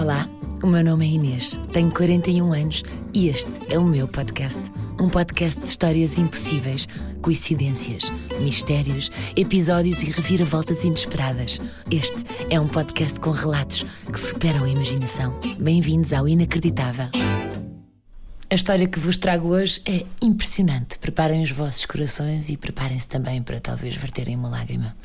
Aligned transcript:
Olá, 0.00 0.26
o 0.62 0.66
meu 0.66 0.82
nome 0.82 1.04
é 1.04 1.10
Inês, 1.10 1.60
tenho 1.74 1.90
41 1.90 2.54
anos 2.54 2.82
e 3.12 3.28
este 3.28 3.50
é 3.68 3.78
o 3.78 3.84
meu 3.84 4.08
podcast. 4.08 4.58
Um 4.98 5.10
podcast 5.10 5.60
de 5.60 5.66
histórias 5.66 6.16
impossíveis, 6.16 6.88
coincidências, 7.20 8.04
mistérios, 8.40 9.10
episódios 9.36 10.02
e 10.02 10.06
reviravoltas 10.06 10.84
inesperadas. 10.84 11.58
Este 11.90 12.16
é 12.48 12.58
um 12.58 12.66
podcast 12.66 13.20
com 13.20 13.30
relatos 13.30 13.84
que 14.10 14.18
superam 14.18 14.64
a 14.64 14.70
imaginação. 14.70 15.38
Bem-vindos 15.58 16.14
ao 16.14 16.26
Inacreditável. 16.26 17.08
A 18.48 18.54
história 18.54 18.88
que 18.88 18.98
vos 18.98 19.18
trago 19.18 19.48
hoje 19.48 19.82
é 19.84 20.06
impressionante. 20.22 20.98
Preparem 20.98 21.42
os 21.42 21.50
vossos 21.50 21.84
corações 21.84 22.48
e 22.48 22.56
preparem-se 22.56 23.06
também 23.06 23.42
para 23.42 23.60
talvez 23.60 23.96
verterem 23.96 24.34
uma 24.34 24.48
lágrima. 24.48 24.96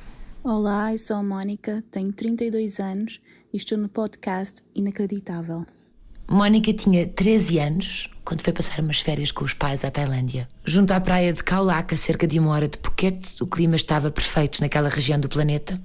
Olá, 0.41 0.93
eu 0.93 0.97
sou 0.97 1.17
a 1.17 1.23
Mónica, 1.23 1.83
tenho 1.91 2.13
32 2.13 2.79
anos 2.79 3.19
estou 3.55 3.77
no 3.77 3.87
podcast 3.87 4.61
Inacreditável. 4.75 5.65
Mónica 6.27 6.73
tinha 6.73 7.07
13 7.07 7.59
anos 7.59 8.09
quando 8.25 8.41
foi 8.41 8.51
passar 8.51 8.81
umas 8.81 8.99
férias 8.99 9.31
com 9.31 9.45
os 9.45 9.53
pais 9.53 9.85
à 9.85 9.91
Tailândia. 9.91 10.49
Junto 10.65 10.91
à 10.91 10.99
praia 10.99 11.31
de 11.31 11.41
Khao 11.41 11.63
Lak, 11.63 11.93
a 11.93 11.97
cerca 11.97 12.27
de 12.27 12.37
uma 12.37 12.51
hora 12.51 12.67
de 12.67 12.77
Phuket, 12.77 13.41
o 13.41 13.47
clima 13.47 13.75
estava 13.75 14.11
perfeito 14.11 14.59
naquela 14.59 14.89
região 14.89 15.19
do 15.19 15.29
planeta. 15.29 15.79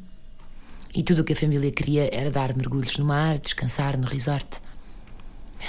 E 0.92 1.02
tudo 1.04 1.20
o 1.20 1.24
que 1.24 1.32
a 1.32 1.36
família 1.36 1.70
queria 1.70 2.10
era 2.12 2.30
dar 2.30 2.56
mergulhos 2.56 2.96
no 2.96 3.04
mar, 3.04 3.38
descansar 3.38 3.96
no 3.96 4.06
resort. 4.06 4.60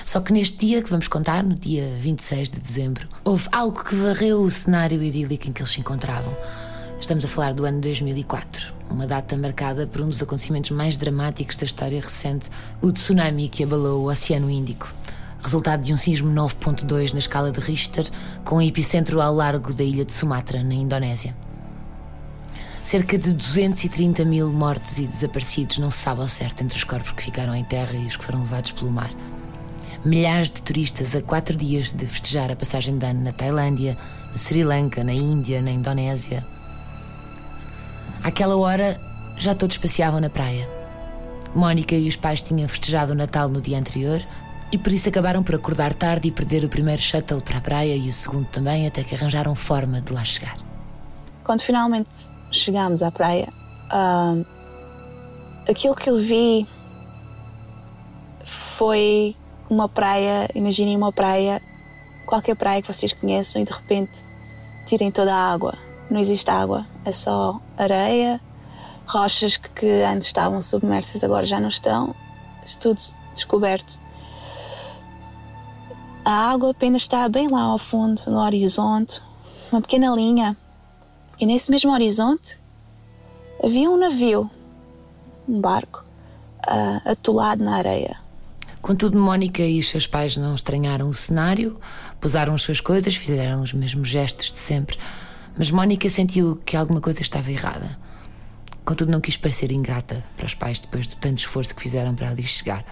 Só 0.06 0.22
que 0.22 0.34
neste 0.34 0.58
dia 0.58 0.82
que 0.82 0.90
vamos 0.90 1.08
contar, 1.08 1.44
no 1.44 1.54
dia 1.54 1.98
26 2.00 2.50
de 2.50 2.60
dezembro, 2.60 3.08
houve 3.24 3.48
algo 3.52 3.84
que 3.84 3.94
varreu 3.94 4.42
o 4.42 4.50
cenário 4.50 5.04
idílico 5.04 5.48
em 5.48 5.52
que 5.52 5.62
eles 5.62 5.72
se 5.72 5.82
encontravam. 5.82 6.36
Estamos 7.00 7.26
a 7.26 7.28
falar 7.28 7.54
do 7.54 7.66
ano 7.66 7.82
2004, 7.82 8.81
uma 8.92 9.08
data 9.08 9.38
marcada 9.38 9.88
por 9.88 10.02
um 10.02 10.10
dos 10.10 10.22
acontecimentos 10.22 10.72
mais 10.72 10.98
dramáticos 10.98 11.56
da 11.56 11.66
história 11.66 12.02
recente, 12.02 12.50
o 12.82 12.92
tsunami 12.92 13.48
que 13.48 13.64
abalou 13.64 14.04
o 14.04 14.12
Oceano 14.12 14.50
Índico. 14.50 14.94
Resultado 15.42 15.82
de 15.82 15.94
um 15.94 15.98
sismo 15.98 16.32
9.2 16.32 17.14
na 17.14 17.20
escala 17.20 17.52
de 17.52 17.60
Richter, 17.60 18.08
com 18.44 18.62
epicentro 18.62 19.22
ao 19.22 19.34
largo 19.34 19.74
da 19.74 19.84
ilha 19.84 20.06
de 20.06 20.14
Sumatra, 20.14 20.62
na 20.62 20.74
Indonésia. 20.74 21.36
Cerca 22.84 23.18
de 23.18 23.34
230 23.34 24.26
mil 24.26 24.52
mortos 24.52 24.98
e 24.98 25.08
desaparecidos 25.08 25.78
não 25.78 25.90
se 25.90 25.98
sabe 25.98 26.22
ao 26.22 26.28
certo 26.28 26.64
entre 26.64 26.78
os 26.78 26.84
corpos 26.84 27.12
que 27.12 27.24
ficaram 27.24 27.56
em 27.56 27.64
terra 27.64 27.94
e 27.94 28.06
os 28.06 28.18
que 28.18 28.26
foram 28.26 28.42
levados 28.42 28.72
pelo 28.72 28.92
mar. 28.92 29.12
Milhares 30.04 30.50
de 30.50 30.62
turistas 30.62 31.16
a 31.16 31.22
quatro 31.22 31.56
dias 31.56 31.92
de 31.92 32.06
festejar 32.06 32.52
a 32.52 32.56
passagem 32.56 32.98
de 32.98 33.06
ano 33.06 33.22
na 33.22 33.32
Tailândia, 33.32 33.98
no 34.32 34.38
Sri 34.38 34.64
Lanka, 34.64 35.04
na 35.04 35.14
Índia, 35.14 35.62
na 35.62 35.72
Indonésia. 35.72 36.46
Àquela 38.24 38.56
hora, 38.56 39.00
já 39.38 39.56
todos 39.56 39.78
passeavam 39.78 40.20
na 40.20 40.30
praia. 40.30 40.70
Mónica 41.56 41.96
e 41.96 42.08
os 42.08 42.16
pais 42.16 42.42
tinham 42.42 42.68
festejado 42.68 43.12
o 43.12 43.16
Natal 43.16 43.50
no 43.50 43.60
dia 43.60 43.78
anterior 43.78 44.22
e 44.72 44.78
por 44.78 44.94
isso 44.94 45.10
acabaram 45.10 45.44
por 45.44 45.56
acordar 45.56 45.94
tarde 45.94 46.30
e 46.30 46.32
perder 46.32 46.64
o 46.64 46.70
primeiro 46.70 47.02
shuttle 47.02 47.42
para 47.42 47.58
a 47.58 47.62
praia 47.62 47.96
e 47.96 48.08
o 48.08 48.14
segundo 48.14 48.48
também, 48.48 48.88
até 48.88 49.04
que 49.04 49.16
arranjaram 49.16 49.54
forma 49.54 50.00
de 50.00 50.14
lá 50.14 50.24
chegar. 50.24 50.58
Quando 51.44 51.62
finalmente 51.62 52.10
chegámos 52.52 53.02
à 53.02 53.12
praia, 53.12 53.50
uh, 53.92 54.46
aquilo 55.70 55.96
que 55.96 56.10
eu 56.10 56.20
vi 56.20 56.66
foi 58.46 59.36
uma 59.70 59.90
praia, 59.90 60.48
imaginem 60.56 60.96
uma 60.96 61.12
praia, 61.12 61.62
qualquer 62.26 62.56
praia 62.56 62.82
que 62.82 62.94
vocês 62.94 63.12
conheçam 63.12 63.62
e 63.62 63.66
de 63.66 63.72
repente 63.72 64.12
tirem 64.86 65.12
toda 65.12 65.34
a 65.34 65.52
água. 65.52 65.78
Não 66.12 66.20
existe 66.20 66.52
água, 66.52 66.86
é 67.06 67.14
só 67.14 67.58
areia, 67.78 68.42
rochas 69.08 69.56
que, 69.56 69.70
que 69.70 70.04
antes 70.04 70.28
estavam 70.28 70.62
submersas 70.62 71.24
agora 71.24 71.46
já 71.46 71.58
não 71.58 71.70
estão, 71.70 72.14
tudo 72.82 73.00
descoberto. 73.34 73.98
A 76.26 76.52
água 76.52 76.72
apenas 76.72 77.04
está 77.04 77.30
bem 77.30 77.48
lá 77.48 77.62
ao 77.62 77.78
fundo, 77.78 78.24
no 78.28 78.40
horizonte, 78.40 79.22
uma 79.72 79.80
pequena 79.80 80.14
linha. 80.14 80.58
E 81.40 81.46
nesse 81.46 81.72
mesmo 81.72 81.94
horizonte 81.94 82.60
havia 83.64 83.90
um 83.90 83.96
navio, 83.96 84.52
um 85.48 85.62
barco, 85.62 86.04
uh, 86.68 87.10
atolado 87.10 87.64
na 87.64 87.78
areia. 87.78 88.18
Contudo, 88.82 89.18
Mónica 89.18 89.62
e 89.62 89.80
os 89.80 89.90
seus 89.90 90.08
pais 90.08 90.36
não 90.36 90.56
estranharam 90.56 91.08
o 91.08 91.14
cenário, 91.14 91.80
pousaram 92.20 92.54
as 92.54 92.64
suas 92.64 92.82
coisas, 92.82 93.16
fizeram 93.16 93.62
os 93.62 93.72
mesmos 93.72 94.10
gestos 94.10 94.52
de 94.52 94.60
sempre. 94.60 94.98
Mas 95.58 95.70
Mónica 95.72 96.10
sentiu 96.10 96.56
que 96.66 96.78
alguma 96.78 97.02
coisa 97.02 97.22
estava 97.22 97.52
errada. 97.52 98.00
Contudo, 98.84 99.12
não 99.12 99.22
quis 99.22 99.38
parecer 99.38 99.72
ingrata 99.72 100.24
para 100.36 100.46
os 100.46 100.54
pais 100.54 100.80
depois 100.80 101.08
do 101.08 101.16
tanto 101.16 101.40
esforço 101.40 101.76
que 101.76 101.82
fizeram 101.82 102.16
para 102.16 102.30
ali 102.30 102.44
chegar. 102.44 102.84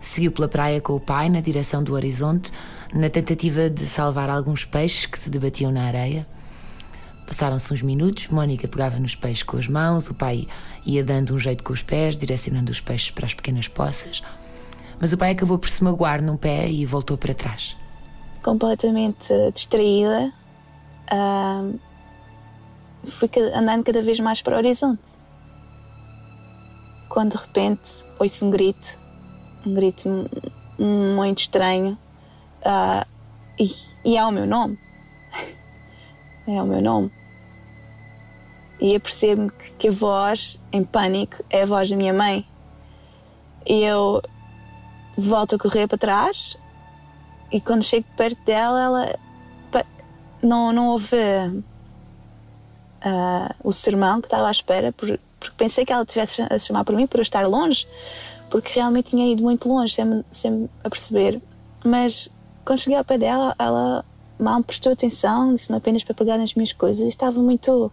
Seguiu 0.00 0.30
pela 0.30 0.48
praia 0.48 0.80
com 0.80 0.92
o 0.92 1.00
pai 1.00 1.28
na 1.28 1.40
direção 1.40 1.82
do 1.82 1.94
horizonte, 1.94 2.52
na 2.94 3.08
tentativa 3.08 3.70
de 3.70 3.86
salvar 3.86 4.28
alguns 4.28 4.64
peixes 4.64 5.06
que 5.06 5.18
se 5.18 5.30
debatiam 5.30 5.72
na 5.72 5.84
areia. 5.84 6.26
Passaram-se 7.26 7.72
uns 7.72 7.82
minutos, 7.82 8.28
Mónica 8.28 8.68
pegava 8.68 9.00
nos 9.00 9.16
peixes 9.16 9.42
com 9.42 9.56
as 9.56 9.66
mãos, 9.66 10.08
o 10.08 10.14
pai 10.14 10.46
ia 10.84 11.02
dando 11.02 11.34
um 11.34 11.38
jeito 11.38 11.64
com 11.64 11.72
os 11.72 11.82
pés, 11.82 12.16
direcionando 12.16 12.70
os 12.70 12.80
peixes 12.80 13.10
para 13.10 13.26
as 13.26 13.34
pequenas 13.34 13.66
poças. 13.66 14.22
Mas 15.00 15.12
o 15.12 15.18
pai 15.18 15.32
acabou 15.32 15.58
por 15.58 15.68
se 15.68 15.82
magoar 15.82 16.22
num 16.22 16.36
pé 16.36 16.70
e 16.70 16.86
voltou 16.86 17.18
para 17.18 17.34
trás. 17.34 17.76
Completamente 18.42 19.32
distraída, 19.52 20.32
uh, 21.12 21.78
fui 23.06 23.30
andando 23.54 23.84
cada 23.84 24.02
vez 24.02 24.18
mais 24.20 24.42
para 24.42 24.54
o 24.54 24.58
horizonte. 24.58 25.02
Quando 27.08 27.32
de 27.32 27.38
repente 27.38 28.04
ouço 28.18 28.44
um 28.44 28.50
grito, 28.50 28.98
um 29.64 29.74
grito 29.74 30.08
muito 30.78 31.38
estranho, 31.38 31.98
uh, 32.62 33.06
e, 33.58 33.74
e 34.04 34.16
é 34.16 34.24
o 34.24 34.32
meu 34.32 34.46
nome. 34.46 34.78
é 36.46 36.62
o 36.62 36.66
meu 36.66 36.82
nome. 36.82 37.12
E 38.80 38.92
eu 38.92 39.00
percebo 39.00 39.50
que 39.78 39.88
a 39.88 39.92
voz, 39.92 40.60
em 40.70 40.84
pânico, 40.84 41.42
é 41.48 41.62
a 41.62 41.66
voz 41.66 41.88
da 41.88 41.96
minha 41.96 42.12
mãe. 42.12 42.46
E 43.64 43.82
eu 43.82 44.20
volto 45.16 45.56
a 45.56 45.58
correr 45.58 45.88
para 45.88 45.96
trás, 45.96 46.56
e 47.50 47.60
quando 47.60 47.82
chego 47.82 48.06
perto 48.16 48.42
dela, 48.44 48.82
ela 48.82 49.18
não, 50.42 50.72
não 50.72 50.88
houve 50.88 51.16
uh, 53.04 53.54
o 53.62 53.72
sermão 53.72 54.20
que 54.20 54.26
estava 54.26 54.48
à 54.48 54.50
espera, 54.50 54.92
por, 54.92 55.18
porque 55.38 55.54
pensei 55.56 55.84
que 55.84 55.92
ela 55.92 56.02
estivesse 56.02 56.42
a 56.42 56.58
chamar 56.58 56.84
por 56.84 56.94
mim 56.94 57.06
por 57.06 57.18
eu 57.18 57.22
estar 57.22 57.46
longe, 57.46 57.86
porque 58.50 58.72
realmente 58.74 59.10
tinha 59.10 59.30
ido 59.30 59.42
muito 59.42 59.68
longe, 59.68 59.94
sem, 59.94 60.24
sem 60.30 60.70
a 60.82 60.90
perceber. 60.90 61.40
Mas 61.84 62.28
quando 62.64 62.80
cheguei 62.80 62.98
ao 62.98 63.04
pé 63.04 63.18
dela, 63.18 63.54
ela 63.58 64.04
mal 64.38 64.62
prestou 64.62 64.92
atenção, 64.92 65.54
disse-me 65.54 65.78
apenas 65.78 66.04
para 66.04 66.14
pegar 66.14 66.38
nas 66.38 66.54
minhas 66.54 66.72
coisas 66.72 67.04
e 67.04 67.08
estava 67.08 67.40
muito, 67.40 67.90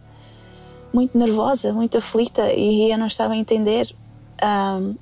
muito 0.94 1.18
nervosa, 1.18 1.72
muito 1.74 1.98
aflita 1.98 2.52
e 2.54 2.92
eu 2.92 2.98
não 2.98 3.08
estava 3.08 3.34
a 3.34 3.38
entender. 3.38 3.94
Um, 4.44 4.96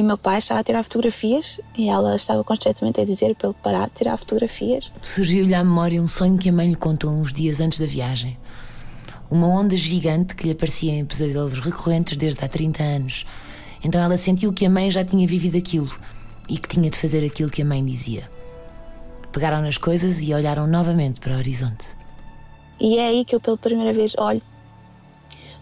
e 0.00 0.02
meu 0.02 0.16
pai 0.16 0.38
estava 0.38 0.60
a 0.60 0.64
tirar 0.64 0.82
fotografias 0.82 1.60
e 1.76 1.90
ela 1.90 2.16
estava 2.16 2.42
constantemente 2.42 3.02
a 3.02 3.04
dizer 3.04 3.34
para 3.34 3.50
ele 3.50 3.56
parar 3.62 3.86
de 3.86 3.96
tirar 3.96 4.16
fotografias. 4.16 4.90
Surgiu-lhe 5.02 5.54
à 5.54 5.62
memória 5.62 6.00
um 6.00 6.08
sonho 6.08 6.38
que 6.38 6.48
a 6.48 6.52
mãe 6.52 6.70
lhe 6.70 6.74
contou 6.74 7.10
uns 7.10 7.34
dias 7.34 7.60
antes 7.60 7.78
da 7.78 7.84
viagem. 7.84 8.38
Uma 9.30 9.46
onda 9.46 9.76
gigante 9.76 10.34
que 10.34 10.44
lhe 10.46 10.52
aparecia 10.52 10.92
em 10.92 11.04
pesadelos 11.04 11.60
recorrentes 11.60 12.16
desde 12.16 12.42
há 12.42 12.48
30 12.48 12.82
anos. 12.82 13.26
Então 13.84 14.00
ela 14.00 14.16
sentiu 14.16 14.54
que 14.54 14.64
a 14.64 14.70
mãe 14.70 14.90
já 14.90 15.04
tinha 15.04 15.26
vivido 15.26 15.58
aquilo 15.58 15.94
e 16.48 16.56
que 16.56 16.68
tinha 16.68 16.88
de 16.88 16.98
fazer 16.98 17.22
aquilo 17.22 17.50
que 17.50 17.60
a 17.60 17.64
mãe 17.66 17.84
dizia. 17.84 18.28
Pegaram 19.30 19.60
nas 19.60 19.76
coisas 19.76 20.22
e 20.22 20.32
olharam 20.32 20.66
novamente 20.66 21.20
para 21.20 21.34
o 21.34 21.36
horizonte. 21.36 21.84
E 22.80 22.96
é 22.96 23.08
aí 23.08 23.24
que 23.26 23.34
eu 23.34 23.40
pela 23.40 23.58
primeira 23.58 23.92
vez 23.92 24.14
olho 24.16 24.40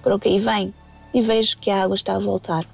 para 0.00 0.14
o 0.14 0.20
que 0.20 0.28
aí 0.28 0.38
vem 0.38 0.72
e 1.12 1.20
vejo 1.22 1.58
que 1.58 1.72
a 1.72 1.82
água 1.82 1.96
está 1.96 2.14
a 2.14 2.20
voltar. 2.20 2.64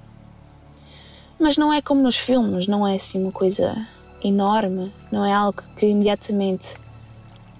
Mas 1.39 1.57
não 1.57 1.71
é 1.71 1.81
como 1.81 2.01
nos 2.01 2.17
filmes, 2.17 2.67
não 2.67 2.87
é 2.87 2.95
assim 2.95 3.21
uma 3.21 3.31
coisa 3.31 3.75
enorme, 4.23 4.93
não 5.11 5.25
é 5.25 5.33
algo 5.33 5.61
que 5.77 5.85
imediatamente 5.85 6.75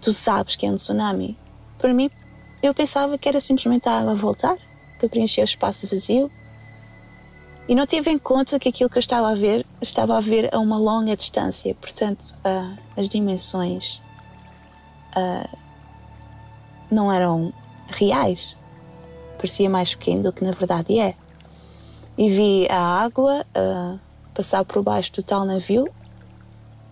tu 0.01 0.13
sabes 0.13 0.56
que 0.56 0.66
é 0.66 0.72
um 0.72 0.75
tsunami. 0.75 1.38
Para 1.77 1.94
mim, 1.94 2.10
eu 2.63 2.74
pensava 2.74 3.18
que 3.18 3.27
era 3.27 3.39
simplesmente 3.39 3.88
a 3.89 4.00
água 4.00 4.16
voltar, 4.16 4.57
que 5.00 5.10
preenchia 5.10 5.44
o 5.44 5.45
espaço 5.45 5.88
vazio. 5.88 6.31
E 7.68 7.75
não 7.75 7.86
tive 7.86 8.12
em 8.12 8.18
conta 8.18 8.60
que 8.60 8.69
aquilo 8.69 8.89
que 8.89 8.98
eu 8.98 9.01
estava 9.01 9.30
a 9.30 9.36
ver, 9.36 9.66
estava 9.81 10.18
a 10.18 10.22
ver 10.22 10.54
a 10.54 10.60
uma 10.60 10.77
longa 10.77 11.16
distância, 11.18 11.74
portanto, 11.75 12.36
uh, 12.45 12.77
as 12.95 13.10
dimensões 13.10 14.01
uh, 15.18 15.57
não 16.89 17.12
eram 17.12 17.51
reais. 17.88 18.56
Parecia 19.38 19.69
mais 19.69 19.94
pequeno 19.94 20.24
do 20.24 20.33
que 20.33 20.44
na 20.44 20.51
verdade 20.51 20.98
é 20.98 21.16
e 22.17 22.29
vi 22.29 22.67
a 22.69 23.03
água 23.03 23.45
uh, 23.56 24.00
passar 24.33 24.63
por 24.63 24.81
baixo 24.83 25.13
do 25.13 25.23
tal 25.23 25.45
navio 25.45 25.88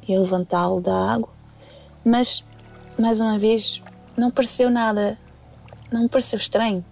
e 0.08 0.18
levantá-lo 0.18 0.82
da 0.82 1.12
água, 1.12 1.30
mas 2.04 2.44
mais 3.00 3.20
uma 3.22 3.40
vez 3.40 3.82
não 4.18 4.30
pareceu 4.30 4.70
nada, 4.70 5.18
não 5.92 6.04
me 6.04 6.10
pareceu 6.10 6.38
estranho, 6.38 6.84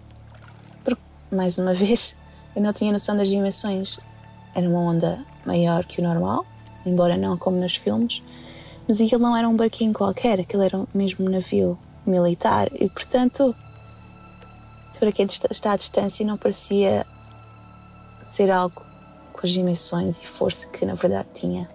porque 0.84 1.02
mais 1.30 1.58
uma 1.58 1.74
vez 1.74 2.14
eu 2.54 2.62
não 2.62 2.72
tinha 2.72 2.92
noção 2.92 3.16
das 3.16 3.28
dimensões. 3.28 3.98
Era 4.54 4.68
uma 4.68 4.80
onda 4.80 5.24
maior 5.46 5.84
que 5.84 6.00
o 6.00 6.04
normal, 6.04 6.44
embora 6.84 7.16
não 7.16 7.36
como 7.36 7.56
nos 7.58 7.76
filmes, 7.76 8.22
mas 8.86 9.00
aquilo 9.00 9.22
não 9.22 9.36
era 9.36 9.48
um 9.48 9.56
barquinho 9.56 9.92
qualquer, 9.92 10.40
aquilo 10.40 10.62
era 10.62 10.84
mesmo 10.92 11.26
um 11.26 11.30
navio 11.30 11.78
militar. 12.04 12.68
E, 12.74 12.88
portanto, 12.88 13.54
para 14.98 15.12
quem 15.12 15.26
está 15.26 15.72
à 15.72 15.76
distância 15.76 16.26
não 16.26 16.36
parecia 16.36 17.06
ser 18.34 18.50
algo 18.50 18.82
com 19.32 19.40
as 19.42 19.50
dimensões 19.50 20.22
e 20.22 20.26
força 20.26 20.66
que 20.68 20.84
na 20.86 20.94
verdade 20.94 21.28
tinha. 21.34 21.68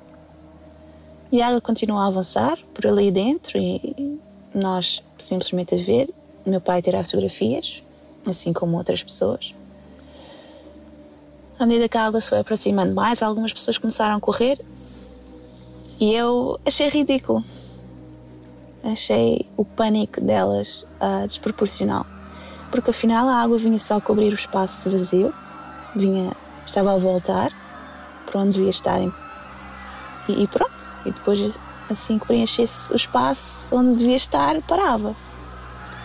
E 1.32 1.42
a 1.42 1.48
água 1.48 1.62
continuou 1.62 2.00
a 2.00 2.08
avançar 2.08 2.58
por 2.74 2.88
ali 2.88 3.12
dentro 3.12 3.58
e 3.58 4.20
nós 4.54 5.04
simplesmente 5.20 5.76
a 5.76 5.78
ver. 5.78 6.10
Meu 6.46 6.62
pai 6.62 6.82
tirar 6.82 7.04
fotografias, 7.04 7.84
assim 8.26 8.54
como 8.54 8.78
outras 8.78 9.04
pessoas. 9.04 9.54
À 11.60 11.66
medida 11.66 11.90
que 11.90 11.98
a 11.98 12.06
água 12.06 12.22
se 12.22 12.30
foi 12.30 12.40
aproximando 12.40 12.94
mais, 12.94 13.22
algumas 13.22 13.52
pessoas 13.52 13.78
começaram 13.78 14.16
a 14.16 14.20
correr 14.20 14.58
e 16.00 16.14
eu 16.14 16.60
achei 16.66 16.88
ridículo. 16.88 17.44
Achei 18.84 19.46
o 19.58 19.66
pânico 19.66 20.22
delas 20.22 20.86
uh, 21.02 21.28
desproporcional. 21.28 22.06
Porque 22.72 22.92
afinal 22.92 23.28
a 23.28 23.42
água 23.42 23.58
vinha 23.58 23.80
só 23.80 24.00
cobrir 24.00 24.32
o 24.32 24.36
espaço 24.36 24.90
vazio, 24.90 25.34
vinha, 25.96 26.32
estava 26.68 26.94
a 26.94 26.98
voltar 26.98 27.52
para 28.26 28.42
onde 28.42 28.52
devia 28.52 28.70
estar. 28.70 29.00
E, 29.02 30.44
e 30.44 30.48
pronto. 30.48 30.94
E 31.06 31.12
depois, 31.12 31.60
assim 31.90 32.20
que 32.20 32.28
preenchesse 32.28 32.92
o 32.94 32.96
espaço 32.96 33.76
onde 33.76 33.98
devia 33.98 34.16
estar, 34.16 34.62
parava. 34.64 35.16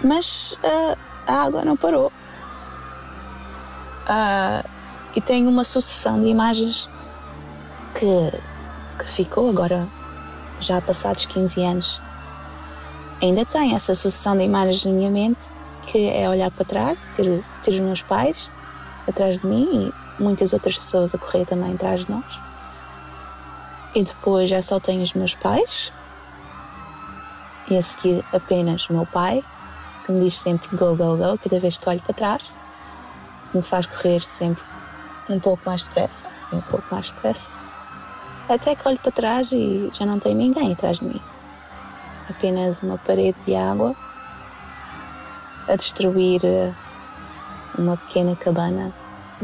Mas 0.03 0.53
uh, 0.63 0.97
a 1.27 1.43
água 1.43 1.65
não 1.65 1.77
parou. 1.77 2.13
Uh, 4.09 4.69
e 5.15 5.21
tem 5.21 5.47
uma 5.47 5.65
sucessão 5.65 6.21
de 6.21 6.29
imagens 6.29 6.89
que, 7.95 8.33
que 8.99 9.11
ficou 9.11 9.51
agora, 9.51 9.87
já 10.61 10.81
passados 10.81 11.27
15 11.27 11.63
anos. 11.63 12.01
Ainda 13.21 13.45
tem 13.45 13.75
essa 13.75 13.95
sucessão 13.95 14.37
de 14.37 14.43
imagens 14.43 14.85
na 14.85 14.93
minha 14.93 15.11
mente, 15.11 15.51
que 15.87 16.09
é 16.09 16.29
olhar 16.29 16.51
para 16.51 16.65
trás, 16.65 17.09
ter, 17.15 17.45
ter 17.63 17.73
os 17.73 17.81
meus 17.81 18.03
pais 18.03 18.51
atrás 19.07 19.41
de 19.41 19.47
mim 19.47 19.89
e 19.89 20.02
muitas 20.19 20.53
outras 20.53 20.77
pessoas 20.77 21.15
a 21.15 21.19
correr 21.19 21.45
também 21.45 21.75
atrás 21.75 22.05
de 22.05 22.11
nós. 22.11 22.41
E 23.95 24.03
depois 24.03 24.49
já 24.49 24.63
só 24.63 24.81
tenho 24.81 25.03
os 25.03 25.13
meus 25.13 25.35
pais, 25.35 25.93
e 27.69 27.77
a 27.77 27.83
seguir 27.83 28.25
apenas 28.33 28.89
o 28.89 28.93
meu 28.93 29.07
pai, 29.07 29.45
que 30.05 30.13
me 30.13 30.21
diz 30.21 30.39
sempre 30.39 30.77
go, 30.77 30.97
go, 30.97 31.17
go, 31.17 31.39
cada 31.39 31.61
vez 31.61 31.77
que 31.77 31.89
olho 31.89 32.01
para 32.01 32.15
trás, 32.15 32.51
que 33.51 33.57
me 33.57 33.63
faz 33.63 33.87
correr 33.87 34.21
sempre 34.21 34.63
um 35.29 35.39
pouco 35.39 35.63
mais 35.65 35.85
depressa, 35.85 36.27
um 36.53 36.61
pouco 36.61 36.85
mais 36.91 37.11
depressa, 37.11 37.51
até 38.49 38.75
que 38.75 38.87
olho 38.89 38.99
para 38.99 39.13
trás 39.13 39.53
e 39.53 39.89
já 39.93 40.05
não 40.05 40.19
tem 40.19 40.35
ninguém 40.35 40.73
atrás 40.73 40.99
de 40.99 41.07
mim. 41.07 41.21
Apenas 42.29 42.83
uma 42.83 42.99
parede 42.99 43.39
de 43.47 43.55
água 43.55 43.95
a 45.69 45.77
destruir 45.77 46.41
eh, 46.45 46.73
uma 47.79 47.97
pequena 47.97 48.35
cabana 48.37 48.93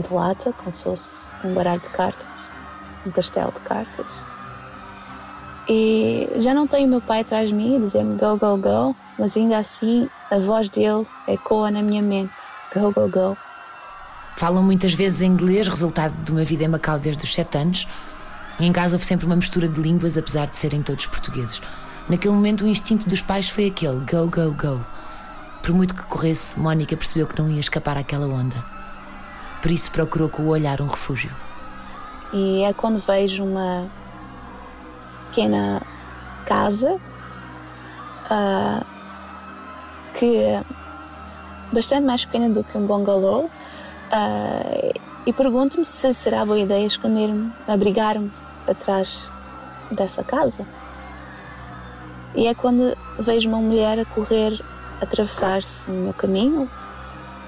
de 0.00 0.12
lata, 0.12 0.52
como 0.52 0.70
se 0.70 0.84
fosse 0.84 1.28
um 1.44 1.54
baralho 1.54 1.80
de 1.80 1.88
cartas, 1.90 2.26
um 3.06 3.10
castelo 3.10 3.52
de 3.52 3.60
cartas. 3.60 4.06
E 5.68 6.30
já 6.36 6.54
não 6.54 6.66
tenho 6.66 6.88
meu 6.88 7.00
pai 7.00 7.20
atrás 7.20 7.50
de 7.50 7.54
mim 7.54 7.76
a 7.76 7.80
dizer-me 7.80 8.16
go, 8.16 8.38
go, 8.38 8.56
go, 8.56 8.96
mas 9.18 9.36
ainda 9.36 9.58
assim 9.58 10.08
a 10.30 10.38
voz 10.38 10.68
dele 10.68 11.06
ecoa 11.26 11.70
na 11.70 11.82
minha 11.82 12.00
mente: 12.00 12.32
go, 12.74 12.90
go, 12.90 13.08
go. 13.08 13.36
Falam 14.36 14.62
muitas 14.62 14.94
vezes 14.94 15.20
inglês, 15.20 15.68
resultado 15.68 16.16
de 16.22 16.30
uma 16.30 16.44
vida 16.44 16.64
em 16.64 16.68
Macau 16.68 16.98
desde 16.98 17.24
os 17.24 17.34
7 17.34 17.58
anos. 17.58 17.88
Em 18.58 18.72
casa 18.72 18.94
houve 18.94 19.04
sempre 19.04 19.26
uma 19.26 19.36
mistura 19.36 19.68
de 19.68 19.80
línguas, 19.80 20.16
apesar 20.16 20.46
de 20.46 20.56
serem 20.56 20.82
todos 20.82 21.06
portugueses. 21.06 21.60
Naquele 22.08 22.32
momento, 22.32 22.64
o 22.64 22.68
instinto 22.68 23.08
dos 23.08 23.20
pais 23.20 23.50
foi 23.50 23.66
aquele: 23.66 24.00
go, 24.00 24.26
go, 24.28 24.52
go. 24.52 24.86
Por 25.62 25.74
muito 25.74 25.94
que 25.94 26.02
corresse, 26.04 26.58
Mónica 26.58 26.96
percebeu 26.96 27.26
que 27.26 27.38
não 27.38 27.50
ia 27.50 27.60
escapar 27.60 27.98
àquela 27.98 28.26
onda. 28.26 28.77
Por 29.60 29.70
isso 29.70 29.90
procurou 29.90 30.28
com 30.28 30.42
o 30.42 30.48
olhar 30.48 30.80
um 30.80 30.86
refúgio. 30.86 31.30
E 32.32 32.62
é 32.62 32.72
quando 32.72 32.98
vejo 32.98 33.44
uma 33.44 33.90
pequena 35.26 35.82
casa 36.46 36.98
uh, 38.30 38.86
que 40.14 40.36
é 40.36 40.64
bastante 41.72 42.04
mais 42.04 42.24
pequena 42.24 42.50
do 42.50 42.64
que 42.64 42.76
um 42.76 42.86
bungalow 42.86 43.44
uh, 43.44 45.00
e 45.26 45.32
pergunto-me 45.32 45.84
se 45.84 46.12
será 46.14 46.44
boa 46.44 46.58
ideia 46.58 46.86
esconder-me, 46.86 47.52
abrigar-me 47.66 48.32
atrás 48.66 49.30
dessa 49.90 50.24
casa. 50.24 50.66
E 52.34 52.46
é 52.46 52.54
quando 52.54 52.96
vejo 53.18 53.48
uma 53.48 53.58
mulher 53.58 53.98
a 53.98 54.04
correr, 54.04 54.58
atravessar-se 55.00 55.90
no 55.90 56.04
meu 56.04 56.14
caminho, 56.14 56.70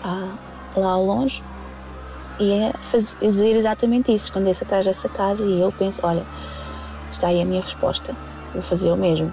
uh, 0.04 0.80
lá 0.80 0.90
ao 0.92 1.04
longe, 1.04 1.42
e 2.40 2.52
é 2.52 2.72
fazer 2.82 3.54
exatamente 3.54 4.12
isso, 4.12 4.24
esconder-se 4.24 4.64
atrás 4.64 4.86
dessa 4.86 5.08
casa 5.08 5.44
e 5.46 5.60
eu 5.60 5.70
penso, 5.70 6.00
olha, 6.02 6.26
Está 7.10 7.28
aí 7.28 7.42
a 7.42 7.44
minha 7.44 7.60
resposta. 7.60 8.16
Vou 8.52 8.62
fazer 8.62 8.90
o 8.92 8.96
mesmo. 8.96 9.32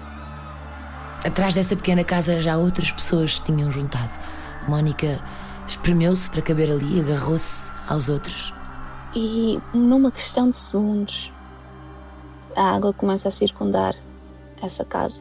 Atrás 1.24 1.54
dessa 1.54 1.76
pequena 1.76 2.04
casa 2.04 2.40
já 2.40 2.56
outras 2.56 2.90
pessoas 2.90 3.36
se 3.36 3.42
tinham 3.42 3.70
juntado. 3.70 4.18
Mónica 4.66 5.22
espremeu-se 5.66 6.28
para 6.28 6.42
caber 6.42 6.70
ali, 6.70 7.00
agarrou-se 7.00 7.70
aos 7.88 8.08
outros. 8.08 8.52
E 9.14 9.60
numa 9.72 10.10
questão 10.10 10.50
de 10.50 10.56
segundos, 10.56 11.32
a 12.54 12.74
água 12.74 12.92
começa 12.92 13.28
a 13.28 13.32
circundar 13.32 13.94
essa 14.60 14.84
casa 14.84 15.20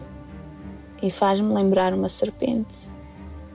e 1.01 1.11
faz-me 1.11 1.53
lembrar 1.53 1.93
uma 1.93 2.09
serpente, 2.09 2.89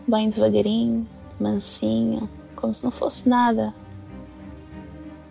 bem 0.06 0.30
devagarinho, 0.30 1.06
mansinho, 1.40 2.28
como 2.54 2.72
se 2.72 2.84
não 2.84 2.90
fosse 2.90 3.28
nada. 3.28 3.74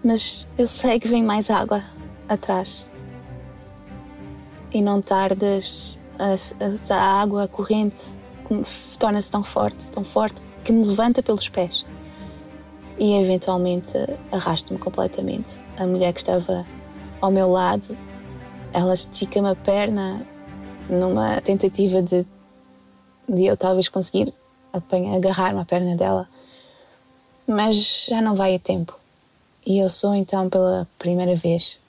Mas 0.03 0.47
eu 0.57 0.67
sei 0.67 0.99
que 0.99 1.07
vem 1.07 1.23
mais 1.23 1.49
água 1.49 1.83
atrás 2.27 2.87
e 4.73 4.81
não 4.81 5.01
tardas 5.01 5.99
a, 6.17 6.95
a 6.95 7.21
água, 7.21 7.43
a 7.43 7.47
corrente 7.47 8.03
torna-se 8.97 9.29
tão 9.29 9.43
forte, 9.43 9.91
tão 9.91 10.03
forte 10.03 10.41
que 10.63 10.71
me 10.71 10.85
levanta 10.85 11.21
pelos 11.21 11.49
pés 11.49 11.85
e 12.97 13.13
eventualmente 13.15 13.93
arrasta-me 14.31 14.79
completamente. 14.79 15.59
A 15.77 15.85
mulher 15.85 16.13
que 16.13 16.19
estava 16.19 16.65
ao 17.19 17.31
meu 17.31 17.49
lado, 17.51 17.97
ela 18.73 18.93
estica-me 18.93 19.49
a 19.49 19.55
perna 19.55 20.25
numa 20.89 21.41
tentativa 21.41 22.01
de, 22.01 22.25
de 23.27 23.45
eu 23.45 23.55
talvez 23.55 23.87
conseguir 23.87 24.33
agarrar-me 25.15 25.59
à 25.59 25.65
perna 25.65 25.95
dela, 25.95 26.27
mas 27.47 28.05
já 28.07 28.21
não 28.21 28.35
vai 28.35 28.55
a 28.55 28.59
tempo. 28.59 29.00
E 29.63 29.77
eu 29.77 29.91
sou 29.91 30.15
então 30.15 30.49
pela 30.49 30.87
primeira 30.97 31.35
vez 31.35 31.79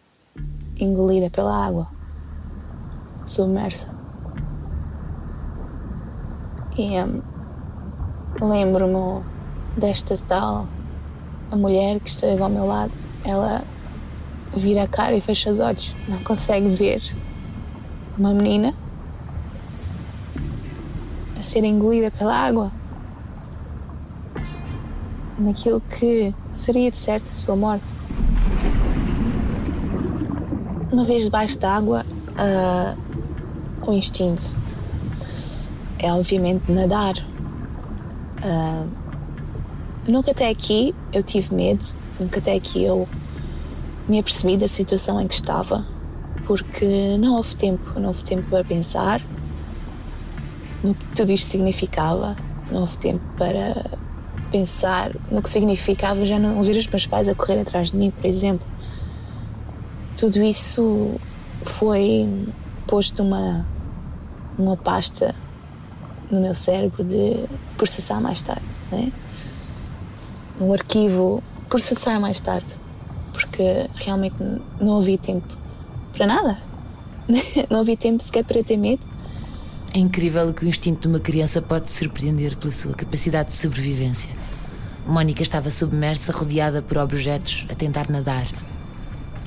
engolida 0.79 1.31
pela 1.31 1.67
água. 1.67 1.89
Submersa. 3.27 3.89
E 6.77 7.01
um, 7.01 7.23
lembro-me 8.47 9.25
desta 9.75 10.15
tal, 10.29 10.69
a 11.51 11.57
mulher 11.57 11.99
que 11.99 12.11
esteve 12.11 12.43
ao 12.43 12.51
meu 12.51 12.67
lado, 12.67 12.93
ela 13.25 13.65
vira 14.55 14.83
a 14.83 14.89
cara 14.89 15.17
e 15.17 15.21
fecha 15.23 15.51
os 15.51 15.59
olhos, 15.59 15.95
não 16.07 16.23
consegue 16.23 16.69
ver 16.69 17.01
uma 18.19 18.35
menina 18.35 18.75
a 21.39 21.43
ser 21.43 21.65
engolida 21.65 22.11
pela 22.11 22.35
água 22.35 22.71
naquilo 25.39 25.81
que 25.81 26.35
seria 26.53 26.91
de 26.91 26.99
certo 26.99 27.29
a 27.31 27.33
sua 27.33 27.57
morte. 27.57 27.85
Uma 30.91 31.05
vez 31.05 31.23
debaixo 31.23 31.59
da 31.59 31.75
água, 31.75 32.05
uh, 32.33 33.91
o 33.91 33.93
instinto 33.93 34.57
é 35.99 36.13
obviamente 36.13 36.71
nadar. 36.71 37.15
Uh, 38.45 38.89
nunca 40.07 40.33
até 40.33 40.49
aqui 40.49 40.95
eu 41.13 41.23
tive 41.23 41.55
medo, 41.55 41.85
nunca 42.19 42.41
até 42.41 42.55
aqui 42.55 42.85
eu 42.85 43.09
me 44.09 44.19
apercebi 44.19 44.57
da 44.57 44.69
situação 44.69 45.21
em 45.21 45.29
que 45.29 45.35
estava, 45.35 45.87
porque 46.45 47.17
não 47.19 47.37
houve 47.37 47.55
tempo, 47.57 47.99
não 47.99 48.09
houve 48.09 48.25
tempo 48.25 48.49
para 48.51 48.65
pensar 48.65 49.23
no 50.83 50.95
que 50.95 51.07
tudo 51.15 51.31
isto 51.31 51.49
significava, 51.49 52.37
não 52.71 52.81
houve 52.81 52.99
tempo 52.99 53.23
para 53.39 54.02
pensar 54.53 55.11
no 55.31 55.43
que 55.43 55.49
significava 55.49 56.25
já 56.27 56.39
não 56.39 56.63
ver 56.63 56.77
os 56.77 56.87
meus 56.87 57.07
pais 57.07 57.29
a 57.29 57.35
correr 57.35 57.61
atrás 57.61 57.91
de 57.91 57.97
mim, 57.97 58.11
por 58.11 58.27
exemplo. 58.27 58.69
Tudo 60.17 60.43
isso 60.43 61.19
foi 61.65 62.29
posto 62.87 63.23
uma 63.23 63.67
uma 64.59 64.77
pasta 64.77 65.35
no 66.31 66.41
meu 66.41 66.55
cérebro 66.55 67.03
de 67.03 67.47
processar 67.77 68.21
mais 68.21 68.43
tarde, 68.43 68.63
né? 68.91 69.11
um 70.61 70.73
arquivo 70.73 71.43
processar 71.69 72.21
mais 72.21 72.39
tarde. 72.39 72.75
porque 73.33 73.89
realmente 73.95 74.37
não 74.79 74.99
havia 75.01 75.17
tempo 75.17 75.49
para 76.13 76.27
nada. 76.27 76.59
não 77.71 77.81
havia 77.81 77.97
tempo 77.97 78.23
sequer 78.23 78.45
para 78.45 78.63
ter 78.63 78.77
medo. 78.77 79.03
É 79.95 79.99
incrível 79.99 80.55
que 80.55 80.65
o 80.65 80.69
instinto 80.69 81.03
de 81.03 81.09
uma 81.09 81.21
criança 81.21 81.61
pode 81.61 81.91
surpreender 81.91 82.57
pela 82.57 82.73
sua 82.73 82.95
capacidade 82.95 83.51
de 83.51 83.57
sobrevivência. 83.57 84.35
Mónica 85.07 85.43
estava 85.43 85.69
submersa, 85.69 86.33
rodeada 86.33 86.81
por 86.81 86.97
objetos, 86.97 87.67
a 87.71 87.75
tentar 87.75 88.09
nadar. 88.09 88.47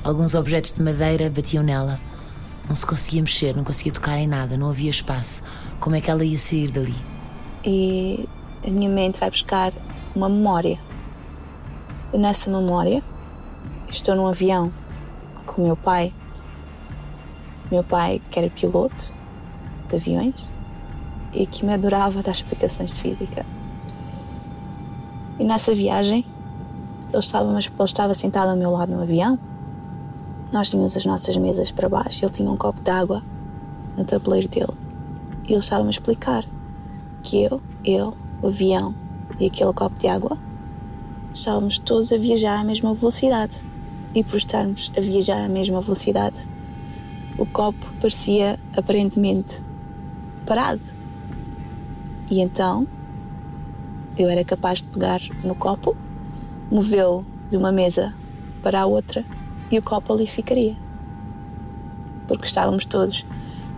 Alguns 0.04 0.36
objetos 0.36 0.70
de 0.70 0.80
madeira 0.80 1.28
batiam 1.28 1.64
nela. 1.64 2.00
Não 2.68 2.76
se 2.76 2.86
conseguia 2.86 3.22
mexer, 3.22 3.56
não 3.56 3.64
conseguia 3.64 3.92
tocar 3.92 4.18
em 4.18 4.28
nada, 4.28 4.56
não 4.56 4.70
havia 4.70 4.88
espaço. 4.88 5.42
Como 5.80 5.96
é 5.96 6.00
que 6.00 6.08
ela 6.08 6.24
ia 6.24 6.38
sair 6.38 6.70
dali? 6.70 6.94
E 7.64 8.28
a 8.64 8.70
minha 8.70 8.88
mente 8.88 9.18
vai 9.18 9.28
buscar 9.28 9.72
uma 10.14 10.28
memória. 10.28 10.78
E 12.14 12.18
nessa 12.18 12.48
memória, 12.48 13.02
estou 13.90 14.14
num 14.14 14.28
avião 14.28 14.72
com 15.44 15.62
o 15.62 15.64
meu 15.66 15.76
pai. 15.76 16.12
Meu 17.68 17.82
pai, 17.82 18.22
que 18.30 18.38
era 18.38 18.48
piloto 18.48 19.15
de 19.86 19.96
aviões 19.96 20.34
e 21.32 21.46
que 21.46 21.64
me 21.64 21.74
adorava 21.74 22.22
dar 22.22 22.32
explicações 22.32 22.92
de 22.92 23.00
física. 23.00 23.44
E 25.38 25.44
nessa 25.44 25.74
viagem, 25.74 26.24
ele 27.12 27.18
estava, 27.18 27.50
ele 27.50 27.84
estava 27.84 28.14
sentado 28.14 28.50
ao 28.50 28.56
meu 28.56 28.70
lado 28.70 28.96
no 28.96 29.02
avião. 29.02 29.38
Nós 30.50 30.70
tínhamos 30.70 30.96
as 30.96 31.04
nossas 31.04 31.36
mesas 31.36 31.70
para 31.70 31.88
baixo. 31.88 32.24
Ele 32.24 32.32
tinha 32.32 32.50
um 32.50 32.56
copo 32.56 32.80
de 32.80 32.90
água 32.90 33.22
no 33.96 34.04
tabuleiro 34.04 34.48
dele. 34.48 34.72
E 35.46 35.52
ele 35.52 35.60
estava-me 35.60 35.88
a 35.88 35.90
explicar 35.90 36.44
que 37.22 37.42
eu, 37.42 37.60
ele, 37.84 38.12
o 38.42 38.48
avião 38.48 38.94
e 39.38 39.46
aquele 39.46 39.72
copo 39.72 39.98
de 39.98 40.08
água 40.08 40.38
estávamos 41.34 41.78
todos 41.78 42.10
a 42.12 42.16
viajar 42.16 42.60
à 42.60 42.64
mesma 42.64 42.94
velocidade. 42.94 43.62
E 44.14 44.24
por 44.24 44.36
estarmos 44.36 44.90
a 44.96 45.00
viajar 45.00 45.44
à 45.44 45.48
mesma 45.48 45.82
velocidade, 45.82 46.36
o 47.36 47.44
copo 47.44 47.86
parecia 48.00 48.58
aparentemente 48.74 49.65
parado. 50.46 50.86
E 52.30 52.40
então 52.40 52.86
eu 54.16 54.30
era 54.30 54.44
capaz 54.44 54.78
de 54.78 54.88
pegar 54.88 55.20
no 55.44 55.54
copo, 55.54 55.94
movê-lo 56.70 57.26
de 57.50 57.56
uma 57.56 57.70
mesa 57.70 58.14
para 58.62 58.80
a 58.80 58.86
outra 58.86 59.24
e 59.70 59.78
o 59.78 59.82
copo 59.82 60.12
ali 60.12 60.26
ficaria. 60.26 60.76
Porque 62.26 62.46
estávamos 62.46 62.86
todos 62.86 63.26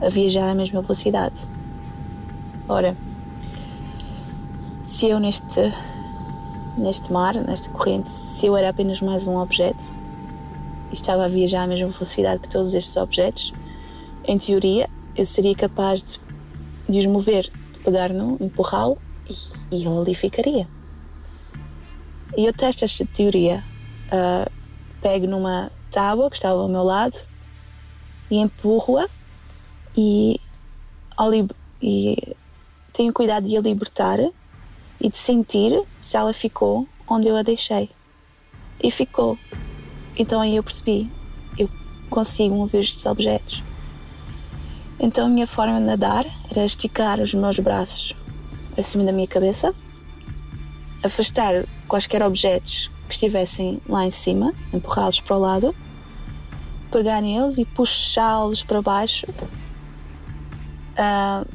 a 0.00 0.08
viajar 0.08 0.48
à 0.48 0.54
mesma 0.54 0.80
velocidade. 0.80 1.36
Ora, 2.68 2.96
se 4.84 5.06
eu 5.06 5.18
neste, 5.18 5.72
neste 6.76 7.12
mar, 7.12 7.34
nesta 7.34 7.68
corrente, 7.70 8.08
se 8.08 8.46
eu 8.46 8.56
era 8.56 8.68
apenas 8.68 9.00
mais 9.00 9.26
um 9.26 9.36
objeto 9.36 9.82
e 10.90 10.94
estava 10.94 11.24
a 11.24 11.28
viajar 11.28 11.64
à 11.64 11.66
mesma 11.66 11.88
velocidade 11.88 12.40
que 12.40 12.48
todos 12.48 12.74
estes 12.74 12.96
objetos, 12.96 13.52
em 14.24 14.38
teoria 14.38 14.88
eu 15.16 15.26
seria 15.26 15.54
capaz 15.54 16.02
de, 16.02 16.20
de 16.88 16.98
os 16.98 17.06
mover, 17.06 17.50
de 17.72 17.78
pegar 17.80 18.12
no, 18.12 18.36
empurrá-lo 18.40 18.98
e, 19.28 19.76
e 19.76 19.86
ele 19.86 19.98
ali 19.98 20.14
ficaria. 20.14 20.68
E 22.36 22.44
eu 22.44 22.52
testo 22.52 22.84
esta 22.84 23.04
teoria. 23.06 23.64
Uh, 24.06 24.50
pego 25.00 25.26
numa 25.26 25.70
tábua 25.90 26.30
que 26.30 26.36
estava 26.36 26.60
ao 26.60 26.68
meu 26.68 26.82
lado 26.82 27.16
e 28.30 28.38
empurro-a 28.38 29.08
e, 29.96 30.40
e 31.82 32.36
tenho 32.92 33.12
cuidado 33.12 33.48
de 33.48 33.56
a 33.56 33.60
libertar 33.60 34.18
e 35.00 35.10
de 35.10 35.16
sentir 35.16 35.82
se 36.00 36.16
ela 36.16 36.32
ficou 36.32 36.86
onde 37.08 37.28
eu 37.28 37.36
a 37.36 37.42
deixei. 37.42 37.90
E 38.82 38.90
ficou. 38.90 39.38
Então 40.16 40.40
aí 40.40 40.56
eu 40.56 40.62
percebi, 40.62 41.10
eu 41.58 41.68
consigo 42.10 42.54
mover 42.54 42.82
estes 42.82 43.06
objetos. 43.06 43.62
Então 45.00 45.26
a 45.26 45.28
minha 45.28 45.46
forma 45.46 45.78
de 45.78 45.86
nadar 45.86 46.26
era 46.50 46.64
esticar 46.64 47.20
os 47.20 47.32
meus 47.34 47.58
braços 47.58 48.16
acima 48.76 49.04
da 49.04 49.12
minha 49.12 49.26
cabeça, 49.26 49.74
afastar 51.02 51.64
quaisquer 51.86 52.22
objetos 52.22 52.90
que 53.08 53.14
estivessem 53.14 53.80
lá 53.88 54.06
em 54.06 54.10
cima, 54.10 54.52
empurrá-los 54.72 55.20
para 55.20 55.36
o 55.36 55.40
lado, 55.40 55.74
pegar 56.90 57.20
neles 57.20 57.58
e 57.58 57.64
puxá-los 57.64 58.62
para 58.62 58.82
baixo, 58.82 59.26
uh, 60.98 61.46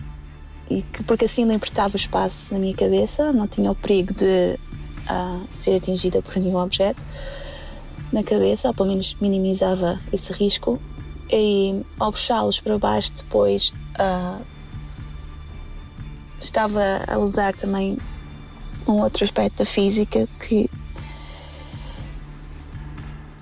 e 0.70 0.82
que, 0.82 1.04
porque 1.04 1.26
assim 1.26 1.46
libertava 1.46 1.94
o 1.94 1.98
espaço 1.98 2.54
na 2.54 2.60
minha 2.60 2.76
cabeça, 2.76 3.32
não 3.32 3.48
tinha 3.48 3.72
o 3.72 3.76
perigo 3.76 4.14
de 4.14 4.58
uh, 5.10 5.48
ser 5.56 5.76
atingida 5.76 6.22
por 6.22 6.36
nenhum 6.38 6.58
objeto 6.58 7.02
na 8.12 8.24
cabeça, 8.24 8.68
ou 8.68 8.74
pelo 8.74 8.90
menos 8.90 9.16
minimizava 9.20 10.00
esse 10.12 10.32
risco. 10.34 10.80
E 11.32 11.84
ao 12.00 12.12
puxá-los 12.12 12.60
para 12.60 12.78
baixo, 12.78 13.12
depois 13.14 13.74
uh, 14.00 14.44
estava 16.42 16.82
a 17.08 17.18
usar 17.18 17.56
também 17.56 17.98
um 18.88 19.00
outro 19.00 19.24
aspecto 19.24 19.60
da 19.60 19.66
física 19.66 20.28
que 20.40 20.70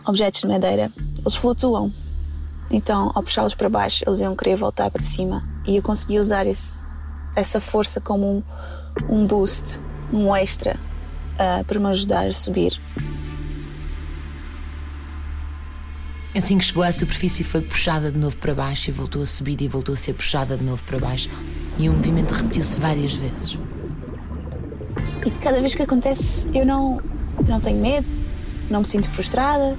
objetos 0.06 0.42
de 0.42 0.48
madeira 0.48 0.92
eles 1.20 1.36
flutuam. 1.36 1.92
Então 2.70 3.12
ao 3.14 3.24
puxá-los 3.24 3.56
para 3.56 3.70
baixo 3.70 4.04
eles 4.08 4.20
iam 4.20 4.36
querer 4.36 4.56
voltar 4.56 4.90
para 4.90 5.04
cima. 5.04 5.44
E 5.66 5.76
eu 5.76 5.84
consegui 5.84 6.20
usar 6.20 6.46
esse, 6.46 6.86
essa 7.36 7.60
força 7.60 8.00
como 8.00 8.26
um, 8.28 8.44
um 9.10 9.28
boost 9.28 9.80
um 10.14 10.36
extra 10.36 10.78
uh, 11.36 11.64
para 11.66 11.80
me 11.80 11.88
ajudar 11.88 12.28
a 12.28 12.34
subir 12.34 12.80
Assim 16.34 16.58
que 16.58 16.64
chegou 16.64 16.82
à 16.82 16.94
superfície 16.94 17.44
foi 17.44 17.62
puxada 17.62 18.10
de 18.10 18.18
novo 18.18 18.38
para 18.38 18.56
baixo 18.56 18.90
e 18.90 18.94
voltou 18.94 19.22
a 19.22 19.26
subir 19.26 19.62
e 19.62 19.68
voltou 19.68 19.94
a 19.94 19.98
ser 19.98 20.14
puxada 20.14 20.58
de 20.58 20.64
novo 20.64 20.82
para 20.86 20.98
baixo 20.98 21.30
e 21.78 21.90
o 21.90 21.94
movimento 21.94 22.32
repetiu-se 22.32 22.80
várias 22.80 23.14
vezes. 23.14 23.60
E 25.26 25.32
cada 25.42 25.60
vez 25.60 25.76
que 25.76 25.84
acontece, 25.84 26.48
eu 26.54 26.66
não, 26.66 27.02
não 27.46 27.60
tenho 27.60 27.80
medo, 27.82 28.08
não 28.70 28.80
me 28.80 28.86
sinto 28.86 29.10
frustrada, 29.10 29.78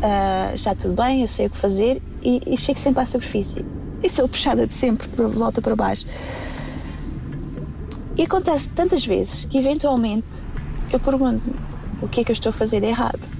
uh, 0.00 0.54
está 0.54 0.76
tudo 0.76 0.94
bem, 0.94 1.22
eu 1.22 1.28
sei 1.28 1.46
o 1.46 1.50
que 1.50 1.56
fazer 1.56 2.00
e, 2.22 2.40
e 2.46 2.56
chego 2.56 2.78
sempre 2.78 3.02
à 3.02 3.06
superfície. 3.06 3.64
E 4.00 4.08
sou 4.08 4.28
puxada 4.28 4.66
de 4.68 4.72
sempre, 4.72 5.08
de 5.08 5.38
volta 5.38 5.60
para 5.60 5.74
baixo. 5.74 6.06
E 8.16 8.22
acontece 8.22 8.68
tantas 8.70 9.04
vezes 9.04 9.44
que, 9.44 9.58
eventualmente, 9.58 10.28
eu 10.92 11.00
pergunto-me 11.00 11.54
o 12.00 12.08
que 12.08 12.20
é 12.20 12.24
que 12.24 12.30
eu 12.30 12.34
estou 12.34 12.50
a 12.50 12.52
fazer 12.52 12.80
de 12.80 12.86
errado. 12.86 13.39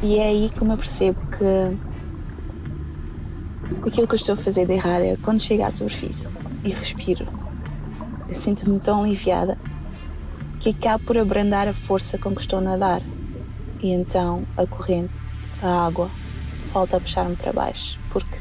E 0.00 0.18
é 0.18 0.28
aí 0.28 0.48
que 0.48 0.62
eu 0.62 0.76
percebo 0.76 1.20
que 1.26 1.76
aquilo 3.88 4.06
que 4.06 4.14
eu 4.14 4.16
estou 4.16 4.34
a 4.34 4.36
fazer 4.36 4.64
de 4.64 4.74
errado 4.74 5.02
é 5.02 5.16
quando 5.16 5.40
chego 5.40 5.64
à 5.64 5.72
superfície 5.72 6.28
e 6.62 6.70
respiro. 6.70 7.26
Eu 8.28 8.34
sinto-me 8.34 8.78
tão 8.78 9.02
aliviada 9.02 9.58
que 10.60 10.70
acabo 10.70 11.04
por 11.04 11.18
abrandar 11.18 11.66
a 11.66 11.74
força 11.74 12.16
com 12.16 12.32
que 12.32 12.40
estou 12.40 12.60
a 12.60 12.62
nadar. 12.62 13.02
E 13.80 13.92
então 13.92 14.46
a 14.56 14.66
corrente, 14.66 15.12
a 15.62 15.86
água, 15.86 16.10
volta 16.72 16.96
a 16.96 17.00
puxar-me 17.00 17.34
para 17.34 17.52
baixo. 17.52 17.98
Porque 18.10 18.38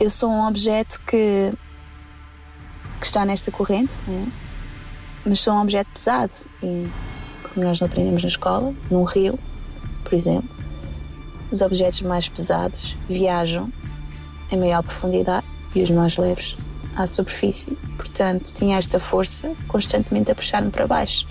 eu 0.00 0.10
sou 0.10 0.30
um 0.30 0.46
objeto 0.48 1.00
que, 1.00 1.52
que 3.00 3.06
está 3.06 3.24
nesta 3.24 3.52
corrente, 3.52 3.94
né? 4.06 4.32
mas 5.24 5.40
sou 5.40 5.54
um 5.54 5.62
objeto 5.62 5.90
pesado. 5.90 6.32
E 6.60 6.88
como 7.42 7.66
nós 7.66 7.80
aprendemos 7.80 8.22
na 8.22 8.28
escola, 8.28 8.74
num 8.90 9.04
rio, 9.04 9.38
por 10.08 10.14
exemplo, 10.14 10.48
os 11.52 11.60
objetos 11.60 12.00
mais 12.00 12.28
pesados 12.28 12.96
viajam 13.08 13.70
em 14.50 14.56
maior 14.56 14.82
profundidade 14.82 15.46
e 15.74 15.82
os 15.82 15.90
mais 15.90 16.16
leves 16.16 16.56
à 16.96 17.06
superfície. 17.06 17.76
Portanto, 17.96 18.52
tinha 18.52 18.78
esta 18.78 18.98
força 18.98 19.54
constantemente 19.66 20.30
a 20.30 20.34
puxar-me 20.34 20.70
para 20.70 20.86
baixo. 20.86 21.26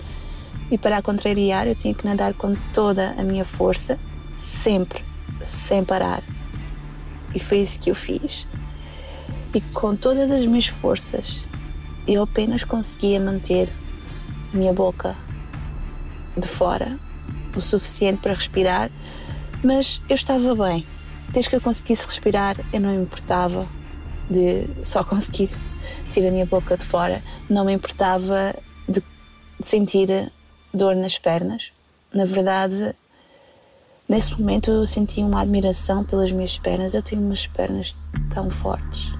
E 0.70 0.78
para 0.78 0.98
a 0.98 1.02
contrariar, 1.02 1.66
eu 1.66 1.74
tinha 1.74 1.92
que 1.94 2.06
nadar 2.06 2.34
com 2.34 2.54
toda 2.72 3.14
a 3.18 3.22
minha 3.24 3.44
força, 3.44 3.98
sempre, 4.40 5.02
sem 5.42 5.84
parar. 5.84 6.22
E 7.34 7.40
foi 7.40 7.58
isso 7.58 7.80
que 7.80 7.90
eu 7.90 7.94
fiz. 7.96 8.46
E 9.52 9.60
com 9.60 9.96
todas 9.96 10.30
as 10.30 10.44
minhas 10.44 10.68
forças, 10.68 11.40
eu 12.06 12.22
apenas 12.22 12.62
conseguia 12.62 13.18
manter 13.18 13.72
a 14.52 14.56
minha 14.56 14.72
boca 14.72 15.16
de 16.36 16.46
fora, 16.46 16.98
o 17.56 17.60
suficiente 17.60 18.20
para 18.20 18.34
respirar, 18.34 18.90
mas 19.62 20.00
eu 20.08 20.14
estava 20.14 20.54
bem. 20.54 20.86
Desde 21.30 21.50
que 21.50 21.56
eu 21.56 21.60
conseguisse 21.60 22.04
respirar, 22.04 22.56
eu 22.72 22.80
não 22.80 22.90
me 22.90 23.02
importava 23.02 23.68
de 24.30 24.68
só 24.82 25.04
conseguir 25.04 25.50
tirar 26.12 26.28
a 26.28 26.30
minha 26.30 26.46
boca 26.46 26.76
de 26.76 26.84
fora, 26.84 27.22
não 27.48 27.64
me 27.64 27.72
importava 27.72 28.54
de 28.88 29.02
sentir 29.62 30.30
dor 30.72 30.96
nas 30.96 31.18
pernas. 31.18 31.72
Na 32.12 32.24
verdade, 32.24 32.94
nesse 34.08 34.38
momento 34.38 34.70
eu 34.70 34.86
senti 34.86 35.20
uma 35.20 35.42
admiração 35.42 36.04
pelas 36.04 36.32
minhas 36.32 36.58
pernas. 36.58 36.94
Eu 36.94 37.02
tenho 37.02 37.22
umas 37.22 37.46
pernas 37.46 37.96
tão 38.32 38.48
fortes. 38.50 39.12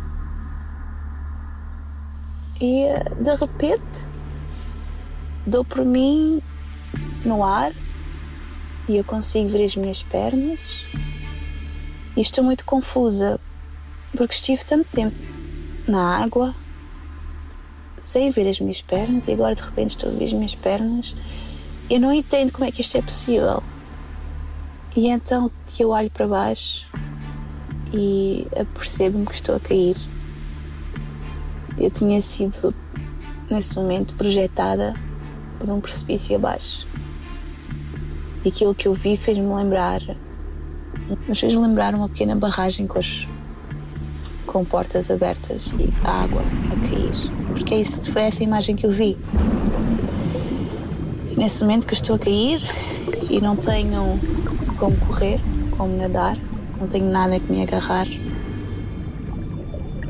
E 2.60 2.86
de 3.22 3.34
repente 3.36 4.08
dou 5.46 5.64
por 5.64 5.84
mim 5.84 6.42
no 7.24 7.44
ar 7.44 7.72
e 8.88 8.96
eu 8.96 9.04
consigo 9.04 9.48
ver 9.48 9.64
as 9.64 9.76
minhas 9.76 10.02
pernas 10.02 10.58
e 12.16 12.20
estou 12.20 12.42
muito 12.42 12.64
confusa 12.64 13.38
porque 14.16 14.34
estive 14.34 14.64
tanto 14.64 14.88
tempo 14.90 15.16
na 15.86 16.22
água 16.22 16.54
sem 17.98 18.30
ver 18.30 18.48
as 18.48 18.60
minhas 18.60 18.80
pernas 18.80 19.28
e 19.28 19.32
agora 19.32 19.54
de 19.54 19.62
repente 19.62 19.90
estou 19.90 20.10
a 20.10 20.12
ver 20.12 20.24
as 20.24 20.32
minhas 20.32 20.54
pernas. 20.54 21.14
Eu 21.90 22.00
não 22.00 22.12
entendo 22.12 22.52
como 22.52 22.64
é 22.64 22.70
que 22.70 22.80
isto 22.80 22.96
é 22.96 23.02
possível. 23.02 23.62
E 24.96 25.08
então 25.08 25.50
que 25.66 25.84
eu 25.84 25.90
olho 25.90 26.10
para 26.10 26.26
baixo 26.26 26.86
e 27.92 28.46
apercebo-me 28.58 29.26
que 29.26 29.34
estou 29.34 29.56
a 29.56 29.60
cair. 29.60 29.96
Eu 31.76 31.90
tinha 31.90 32.20
sido, 32.20 32.74
nesse 33.50 33.76
momento, 33.76 34.14
projetada 34.14 34.94
por 35.58 35.68
um 35.70 35.80
precipício 35.80 36.34
abaixo. 36.34 36.87
E 38.44 38.48
aquilo 38.48 38.74
que 38.74 38.86
eu 38.86 38.94
vi 38.94 39.16
fez-me 39.16 39.52
lembrar, 39.52 40.00
mas 41.26 41.40
fez-me 41.40 41.60
lembrar 41.60 41.94
uma 41.94 42.08
pequena 42.08 42.36
barragem 42.36 42.86
com, 42.86 42.98
os, 42.98 43.26
com 44.46 44.64
portas 44.64 45.10
abertas 45.10 45.72
e 45.78 45.92
a 46.04 46.22
água 46.22 46.42
a 46.42 46.88
cair. 46.88 47.32
Porque 47.48 47.74
é 47.74 47.80
isso, 47.80 48.10
foi 48.12 48.22
essa 48.22 48.42
imagem 48.42 48.76
que 48.76 48.86
eu 48.86 48.92
vi. 48.92 49.16
Nesse 51.36 51.62
momento 51.62 51.86
que 51.86 51.94
estou 51.94 52.16
a 52.16 52.18
cair 52.18 52.62
e 53.28 53.40
não 53.40 53.56
tenho 53.56 54.18
como 54.78 54.96
correr, 54.96 55.40
como 55.76 55.96
nadar, 55.96 56.36
não 56.80 56.86
tenho 56.86 57.10
nada 57.10 57.38
que 57.40 57.52
me 57.52 57.62
agarrar. 57.62 58.06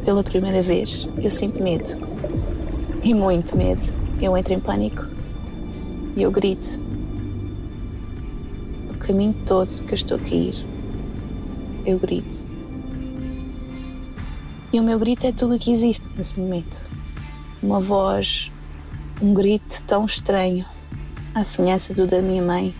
Pela 0.05 0.23
primeira 0.23 0.63
vez, 0.63 1.09
eu 1.19 1.31
sinto 1.31 1.63
medo. 1.63 1.97
E 3.03 3.15
muito 3.15 3.57
medo. 3.57 3.93
Eu 4.21 4.37
entro 4.37 4.53
em 4.53 4.61
pânico 4.61 5.07
e 6.17 6.23
eu 6.23 6.31
grito. 6.31 6.88
Caminho 9.09 9.35
todo 9.47 9.71
que 9.85 9.93
eu 9.93 9.95
estou 9.95 10.19
a 10.19 10.21
cair, 10.21 10.55
eu 11.87 11.99
grito. 11.99 12.47
E 14.71 14.79
o 14.79 14.83
meu 14.83 14.99
grito 14.99 15.27
é 15.27 15.33
tudo 15.33 15.55
o 15.55 15.59
que 15.59 15.73
existe 15.73 16.05
nesse 16.15 16.39
momento. 16.39 16.79
Uma 17.63 17.81
voz, 17.81 18.53
um 19.23 19.33
grito 19.33 19.83
tão 19.85 20.05
estranho, 20.05 20.67
à 21.35 21.43
semelhança 21.43 21.95
do 21.95 22.07
da 22.07 22.21
minha 22.21 22.43
mãe. 22.43 22.75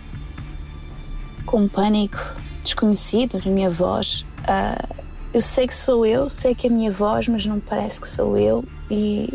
Com 1.47 1.67
pânico, 1.67 2.19
desconhecido 2.61 3.41
na 3.43 3.49
minha 3.51 3.71
voz. 3.71 4.23
Uh, 4.41 4.95
eu 5.33 5.41
sei 5.41 5.65
que 5.65 5.75
sou 5.75 6.05
eu, 6.05 6.29
sei 6.29 6.53
que 6.53 6.67
é 6.67 6.69
a 6.69 6.73
minha 6.73 6.91
voz, 6.91 7.27
mas 7.27 7.43
não 7.43 7.59
parece 7.59 7.99
que 7.99 8.07
sou 8.07 8.37
eu. 8.37 8.63
E 8.91 9.33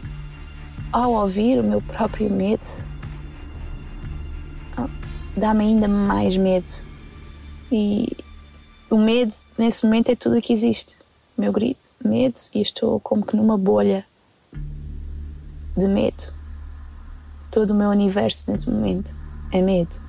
ao 0.93 1.13
ouvir 1.15 1.59
o 1.59 1.65
meu 1.65 1.83
próprio 1.83 2.31
medo, 2.31 2.63
dá-me 5.37 5.65
ainda 5.65 5.89
mais 5.89 6.37
medo. 6.37 6.69
E 7.71 8.17
o 8.91 8.97
medo, 8.97 9.33
nesse 9.59 9.85
momento, 9.85 10.11
é 10.11 10.17
tudo 10.17 10.39
o 10.39 10.43
que 10.43 10.53
existe. 10.53 10.97
O 11.37 11.41
meu 11.41 11.53
grito, 11.53 11.91
medo, 12.05 12.39
e 12.55 12.61
estou 12.61 13.01
como 13.01 13.27
que 13.27 13.37
numa 13.37 13.59
bolha 13.59 14.07
de 15.77 15.89
medo. 15.89 16.33
Todo 17.51 17.71
o 17.71 17.75
meu 17.75 17.91
universo 17.91 18.51
nesse 18.51 18.71
momento 18.71 19.15
é 19.53 19.61
medo. 19.61 20.05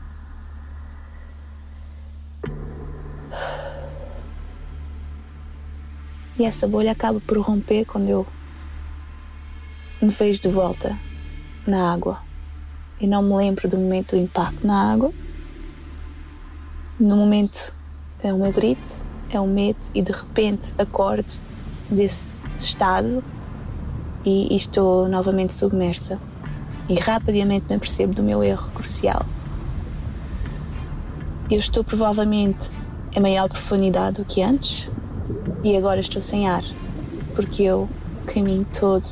E 6.37 6.43
essa 6.43 6.67
bolha 6.67 6.91
acaba 6.91 7.21
por 7.21 7.37
romper 7.39 7.85
quando 7.85 8.09
eu 8.09 8.27
me 10.01 10.09
vejo 10.09 10.41
de 10.41 10.49
volta 10.49 10.97
na 11.65 11.93
água. 11.93 12.24
E 12.99 13.07
não 13.07 13.21
me 13.21 13.35
lembro 13.35 13.67
do 13.67 13.77
momento 13.77 14.15
do 14.15 14.21
impacto 14.21 14.65
na 14.65 14.93
água. 14.93 15.11
No 16.99 17.17
momento 17.17 17.73
é 18.23 18.33
o 18.33 18.37
meu 18.37 18.53
grito, 18.53 18.97
é 19.29 19.39
o 19.39 19.45
medo, 19.45 19.79
e 19.93 20.01
de 20.01 20.11
repente 20.11 20.73
acordo 20.77 21.31
desse 21.89 22.49
estado 22.55 23.23
e, 24.23 24.53
e 24.53 24.57
estou 24.57 25.07
novamente 25.09 25.53
submersa. 25.53 26.19
E 26.87 26.95
rapidamente 26.95 27.65
me 27.67 27.75
apercebo 27.75 28.13
do 28.13 28.23
meu 28.23 28.43
erro 28.43 28.71
crucial. 28.71 29.25
Eu 31.51 31.59
estou 31.59 31.83
provavelmente 31.83 32.69
em 33.13 33.19
maior 33.19 33.49
profundidade 33.49 34.21
do 34.21 34.25
que 34.25 34.41
antes, 34.41 34.89
e 35.63 35.75
agora 35.75 35.99
estou 35.99 36.21
sem 36.21 36.47
ar, 36.47 36.63
porque 37.33 37.63
eu, 37.63 37.89
o 38.23 38.25
caminho 38.25 38.65
todo 38.71 39.03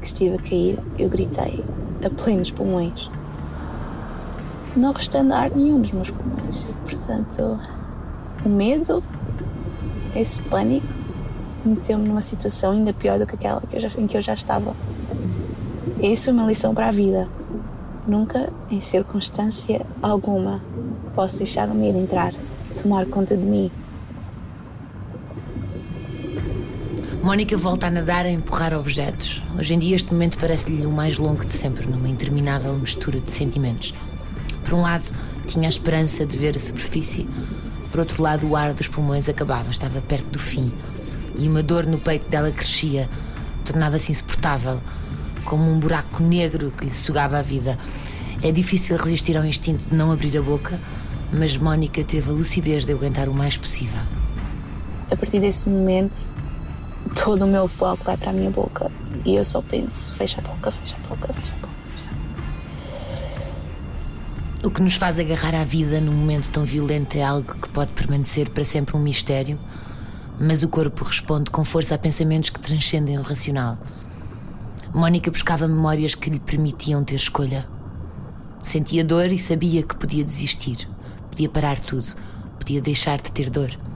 que 0.00 0.06
estive 0.06 0.36
a 0.36 0.38
cair, 0.38 0.78
eu 0.98 1.08
gritei 1.08 1.64
a 2.04 2.10
plenos 2.10 2.50
pulmões, 2.50 3.10
não 4.76 4.92
restando 4.92 5.34
ar 5.34 5.50
nenhum 5.50 5.78
nos 5.78 5.92
meus 5.92 6.10
pulmões. 6.10 6.64
Portanto, 6.84 7.58
o 8.44 8.48
medo, 8.48 9.02
esse 10.14 10.40
pânico, 10.42 10.86
meteu-me 11.64 12.06
numa 12.06 12.22
situação 12.22 12.72
ainda 12.72 12.92
pior 12.92 13.18
do 13.18 13.26
que 13.26 13.34
aquela 13.34 13.60
que 13.60 13.78
já, 13.78 13.88
em 13.98 14.06
que 14.06 14.16
eu 14.16 14.22
já 14.22 14.34
estava. 14.34 14.74
Isso 16.00 16.30
é 16.30 16.32
uma 16.32 16.46
lição 16.46 16.74
para 16.74 16.88
a 16.88 16.92
vida. 16.92 17.28
Nunca, 18.06 18.52
em 18.70 18.80
circunstância 18.80 19.84
alguma, 20.00 20.60
posso 21.14 21.38
deixar 21.38 21.68
o 21.68 21.74
medo 21.74 21.98
entrar 21.98 22.32
e 22.70 22.74
tomar 22.74 23.06
conta 23.06 23.36
de 23.36 23.44
mim. 23.44 23.70
Mónica 27.28 27.58
volta 27.58 27.88
a 27.88 27.90
nadar 27.90 28.24
a 28.24 28.30
empurrar 28.30 28.72
objetos. 28.72 29.42
Hoje 29.58 29.74
em 29.74 29.78
dia, 29.78 29.94
este 29.94 30.10
momento 30.10 30.38
parece-lhe 30.38 30.86
o 30.86 30.90
mais 30.90 31.18
longo 31.18 31.44
de 31.44 31.52
sempre, 31.52 31.86
numa 31.86 32.08
interminável 32.08 32.72
mistura 32.78 33.20
de 33.20 33.30
sentimentos. 33.30 33.92
Por 34.64 34.72
um 34.72 34.80
lado, 34.80 35.04
tinha 35.46 35.68
a 35.68 35.68
esperança 35.68 36.24
de 36.24 36.38
ver 36.38 36.56
a 36.56 36.58
superfície, 36.58 37.28
por 37.90 38.00
outro 38.00 38.22
lado, 38.22 38.48
o 38.48 38.56
ar 38.56 38.72
dos 38.72 38.88
pulmões 38.88 39.28
acabava, 39.28 39.70
estava 39.70 40.00
perto 40.00 40.30
do 40.30 40.38
fim. 40.38 40.72
E 41.36 41.46
uma 41.46 41.62
dor 41.62 41.84
no 41.84 41.98
peito 41.98 42.26
dela 42.30 42.50
crescia, 42.50 43.10
tornava-se 43.62 44.10
insuportável, 44.10 44.80
como 45.44 45.70
um 45.70 45.78
buraco 45.78 46.22
negro 46.22 46.70
que 46.70 46.86
lhe 46.86 46.94
sugava 46.94 47.38
a 47.38 47.42
vida. 47.42 47.78
É 48.42 48.50
difícil 48.50 48.96
resistir 48.96 49.36
ao 49.36 49.44
instinto 49.44 49.86
de 49.86 49.94
não 49.94 50.10
abrir 50.10 50.34
a 50.38 50.40
boca, 50.40 50.80
mas 51.30 51.58
Mónica 51.58 52.02
teve 52.02 52.30
a 52.30 52.32
lucidez 52.32 52.86
de 52.86 52.92
aguentar 52.92 53.28
o 53.28 53.34
mais 53.34 53.54
possível. 53.54 54.00
A 55.10 55.16
partir 55.16 55.40
desse 55.40 55.68
momento, 55.68 56.26
todo 57.24 57.44
o 57.44 57.48
meu 57.48 57.66
foco 57.66 58.04
vai 58.04 58.16
para 58.16 58.30
a 58.30 58.32
minha 58.32 58.50
boca 58.50 58.90
e 59.24 59.34
eu 59.34 59.44
só 59.44 59.60
penso: 59.60 60.12
fecha 60.14 60.40
a 60.40 60.42
boca, 60.42 60.70
fecha 60.70 60.96
a 60.96 61.08
boca, 61.08 61.32
fecha 61.32 61.52
a 61.52 61.56
boca. 61.56 61.68
O 64.64 64.70
que 64.70 64.80
nos 64.82 64.94
faz 64.94 65.18
agarrar 65.18 65.54
à 65.54 65.64
vida 65.64 66.00
num 66.00 66.12
momento 66.12 66.50
tão 66.50 66.64
violento 66.64 67.16
é 67.16 67.22
algo 67.22 67.54
que 67.54 67.68
pode 67.70 67.92
permanecer 67.92 68.50
para 68.50 68.64
sempre 68.64 68.96
um 68.96 69.00
mistério, 69.00 69.58
mas 70.38 70.62
o 70.62 70.68
corpo 70.68 71.04
responde 71.04 71.50
com 71.50 71.64
força 71.64 71.96
a 71.96 71.98
pensamentos 71.98 72.50
que 72.50 72.60
transcendem 72.60 73.18
o 73.18 73.22
racional. 73.22 73.76
Mónica 74.94 75.30
buscava 75.30 75.66
memórias 75.66 76.14
que 76.14 76.30
lhe 76.30 76.40
permitiam 76.40 77.02
ter 77.04 77.16
escolha. 77.16 77.68
Sentia 78.62 79.04
dor 79.04 79.26
e 79.26 79.38
sabia 79.38 79.82
que 79.82 79.96
podia 79.96 80.24
desistir, 80.24 80.88
podia 81.30 81.48
parar 81.48 81.78
tudo, 81.80 82.06
podia 82.58 82.80
deixar 82.80 83.20
de 83.20 83.30
ter 83.32 83.50
dor 83.50 83.87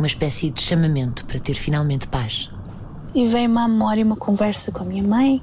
uma 0.00 0.06
espécie 0.06 0.48
de 0.48 0.62
chamamento 0.62 1.26
para 1.26 1.38
ter 1.38 1.54
finalmente 1.54 2.06
paz. 2.06 2.50
E 3.14 3.28
veio-me 3.28 3.58
à 3.58 3.68
memória 3.68 4.02
uma 4.02 4.16
conversa 4.16 4.72
com 4.72 4.82
a 4.82 4.86
minha 4.86 5.02
mãe. 5.02 5.42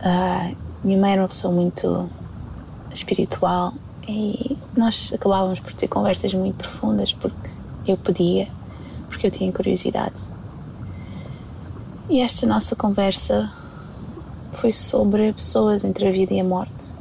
Uh, 0.00 0.54
minha 0.84 1.00
mãe 1.00 1.12
era 1.12 1.22
uma 1.22 1.28
pessoa 1.28 1.50
muito 1.50 2.10
espiritual 2.92 3.72
e 4.06 4.58
nós 4.76 5.12
acabávamos 5.14 5.60
por 5.60 5.72
ter 5.72 5.88
conversas 5.88 6.34
muito 6.34 6.56
profundas 6.56 7.10
porque 7.14 7.50
eu 7.86 7.96
podia, 7.96 8.48
porque 9.08 9.28
eu 9.28 9.30
tinha 9.30 9.50
curiosidade. 9.50 10.22
E 12.10 12.20
esta 12.20 12.46
nossa 12.46 12.76
conversa 12.76 13.50
foi 14.52 14.72
sobre 14.72 15.32
pessoas 15.32 15.84
entre 15.84 16.06
a 16.06 16.12
vida 16.12 16.34
e 16.34 16.40
a 16.40 16.44
morte. 16.44 16.92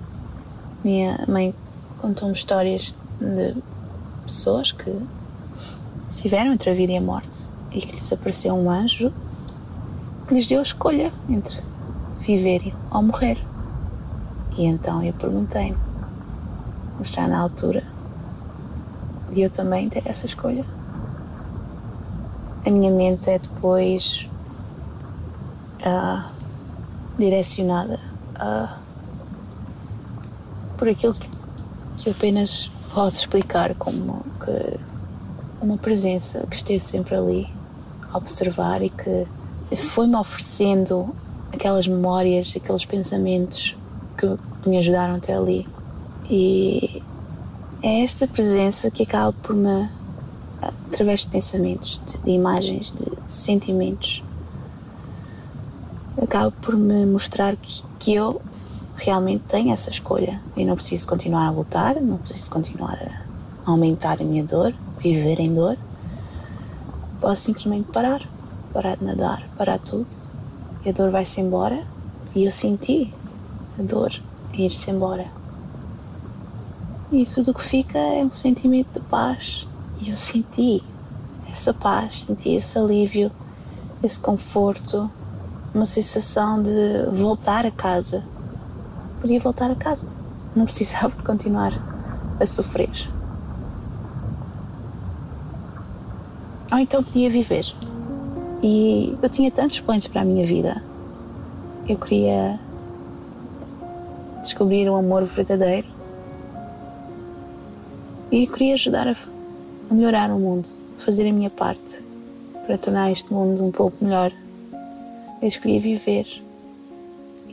Minha 0.82 1.26
mãe 1.28 1.54
contou-me 2.00 2.34
histórias 2.34 2.96
de 3.20 3.54
pessoas 4.26 4.72
que 4.72 4.90
estiveram 6.14 6.54
entre 6.54 6.70
a 6.70 6.74
vida 6.76 6.92
e 6.92 6.98
a 6.98 7.02
morte 7.02 7.50
e 7.72 7.82
que 7.82 7.96
lhes 7.96 8.14
apareceu 8.14 8.54
um 8.54 8.70
anjo 8.70 9.12
que 10.28 10.36
lhes 10.36 10.48
deu 10.48 10.60
a 10.60 10.64
escolha 10.64 11.12
entre 11.28 11.60
viver 12.20 12.74
ou 12.92 13.02
morrer. 13.02 13.38
E 14.56 14.66
então 14.66 15.04
eu 15.04 15.12
perguntei-me: 15.14 15.78
está 17.02 17.28
na 17.28 17.40
altura 17.40 17.84
de 19.32 19.42
eu 19.42 19.50
também 19.50 19.90
ter 19.90 20.04
essa 20.06 20.28
escolha? 20.28 20.64
A 22.66 22.70
minha 22.70 22.92
mente 22.92 23.30
é 23.30 23.40
depois 23.40 24.30
uh, 25.82 26.30
direcionada 27.18 28.00
uh, 28.36 28.70
por 30.78 30.88
aquilo 30.88 31.16
que, 31.16 31.28
que 31.98 32.10
apenas 32.12 32.72
posso 32.94 33.18
explicar 33.18 33.74
como 33.76 34.24
que 34.46 34.93
uma 35.64 35.78
presença 35.78 36.46
que 36.48 36.58
esteve 36.58 36.80
sempre 36.80 37.16
ali 37.16 37.48
a 38.12 38.18
observar 38.18 38.82
e 38.82 38.90
que 38.90 39.28
foi-me 39.78 40.16
oferecendo 40.16 41.16
aquelas 41.54 41.88
memórias, 41.88 42.54
aqueles 42.56 42.84
pensamentos 42.84 43.76
que 44.18 44.70
me 44.70 44.78
ajudaram 44.78 45.16
até 45.16 45.34
ali. 45.34 45.66
E 46.30 47.02
é 47.82 48.04
esta 48.04 48.28
presença 48.28 48.92
que 48.92 49.04
acaba 49.04 49.32
por 49.32 49.56
me, 49.56 49.90
através 50.92 51.22
de 51.22 51.28
pensamentos, 51.28 52.00
de, 52.06 52.18
de 52.18 52.32
imagens, 52.32 52.92
de 52.92 53.32
sentimentos, 53.32 54.22
acaba 56.22 56.52
por 56.52 56.76
me 56.76 57.06
mostrar 57.06 57.56
que, 57.56 57.84
que 58.00 58.14
eu 58.14 58.42
realmente 58.96 59.44
tenho 59.48 59.74
essa 59.74 59.90
escolha 59.90 60.42
e 60.56 60.66
não 60.66 60.76
preciso 60.76 61.08
continuar 61.08 61.48
a 61.48 61.52
lutar, 61.52 62.00
não 62.02 62.18
preciso 62.18 62.52
continuar 62.52 62.98
a 63.66 63.72
aumentar 63.72 64.22
a 64.22 64.24
minha 64.24 64.44
dor, 64.44 64.74
viver 65.04 65.40
em 65.40 65.54
dor. 65.54 65.78
Posso 67.20 67.44
simplesmente 67.44 67.86
parar, 67.86 68.22
parar 68.74 68.96
de 68.96 69.04
nadar, 69.04 69.48
parar 69.58 69.78
tudo 69.78 70.08
e 70.86 70.90
a 70.90 70.92
dor 70.92 71.12
vai-se 71.12 71.40
embora 71.40 71.84
e 72.36 72.46
eu 72.46 72.52
senti 72.52 73.14
a 73.80 73.84
dor 73.84 74.12
ir-se 74.54 74.92
embora. 74.92 75.26
E 77.12 77.26
tudo 77.26 77.52
o 77.52 77.54
que 77.54 77.62
fica 77.62 77.98
é 77.98 78.24
um 78.24 78.32
sentimento 78.32 79.00
de 79.00 79.06
paz. 79.06 79.68
E 80.02 80.10
eu 80.10 80.18
senti 80.18 80.84
essa 81.52 81.74
paz, 81.74 82.24
senti 82.24 82.50
esse 82.50 82.78
alívio, 82.78 83.32
esse 84.02 84.20
conforto, 84.20 85.10
uma 85.74 85.86
sensação 85.86 86.62
de 86.62 86.72
voltar 87.12 87.66
a 87.66 87.72
casa. 87.72 88.24
Podia 89.22 89.40
voltar 89.40 89.70
a 89.70 89.76
casa. 89.76 90.08
Não 90.56 90.66
precisava 90.66 91.16
de 91.16 91.24
continuar 91.24 91.72
a 92.40 92.46
sofrer. 92.46 93.13
Ou 96.74 96.80
então 96.80 97.04
podia 97.04 97.30
viver. 97.30 97.72
E 98.64 99.16
eu 99.22 99.30
tinha 99.30 99.52
tantos 99.52 99.80
planos 99.80 100.08
para 100.08 100.22
a 100.22 100.26
minha 100.26 100.44
vida. 100.44 100.84
Eu 101.88 102.00
queria 102.00 102.60
descobrir 104.42 104.90
um 104.90 104.96
amor 104.96 105.24
verdadeiro 105.24 105.88
e 108.32 108.48
queria 108.48 108.74
ajudar 108.74 109.08
a, 109.08 109.16
melhorar 109.94 110.32
o 110.32 110.40
mundo, 110.40 110.68
fazer 110.98 111.30
a 111.30 111.32
minha 111.32 111.52
parte 111.52 112.02
para 112.66 112.76
tornar 112.76 113.12
este 113.12 113.32
mundo 113.32 113.64
um 113.64 113.72
pouco 113.72 114.04
melhor. 114.04 114.32
Eu 115.44 115.48
escolhi 115.48 115.78
viver 115.78 116.26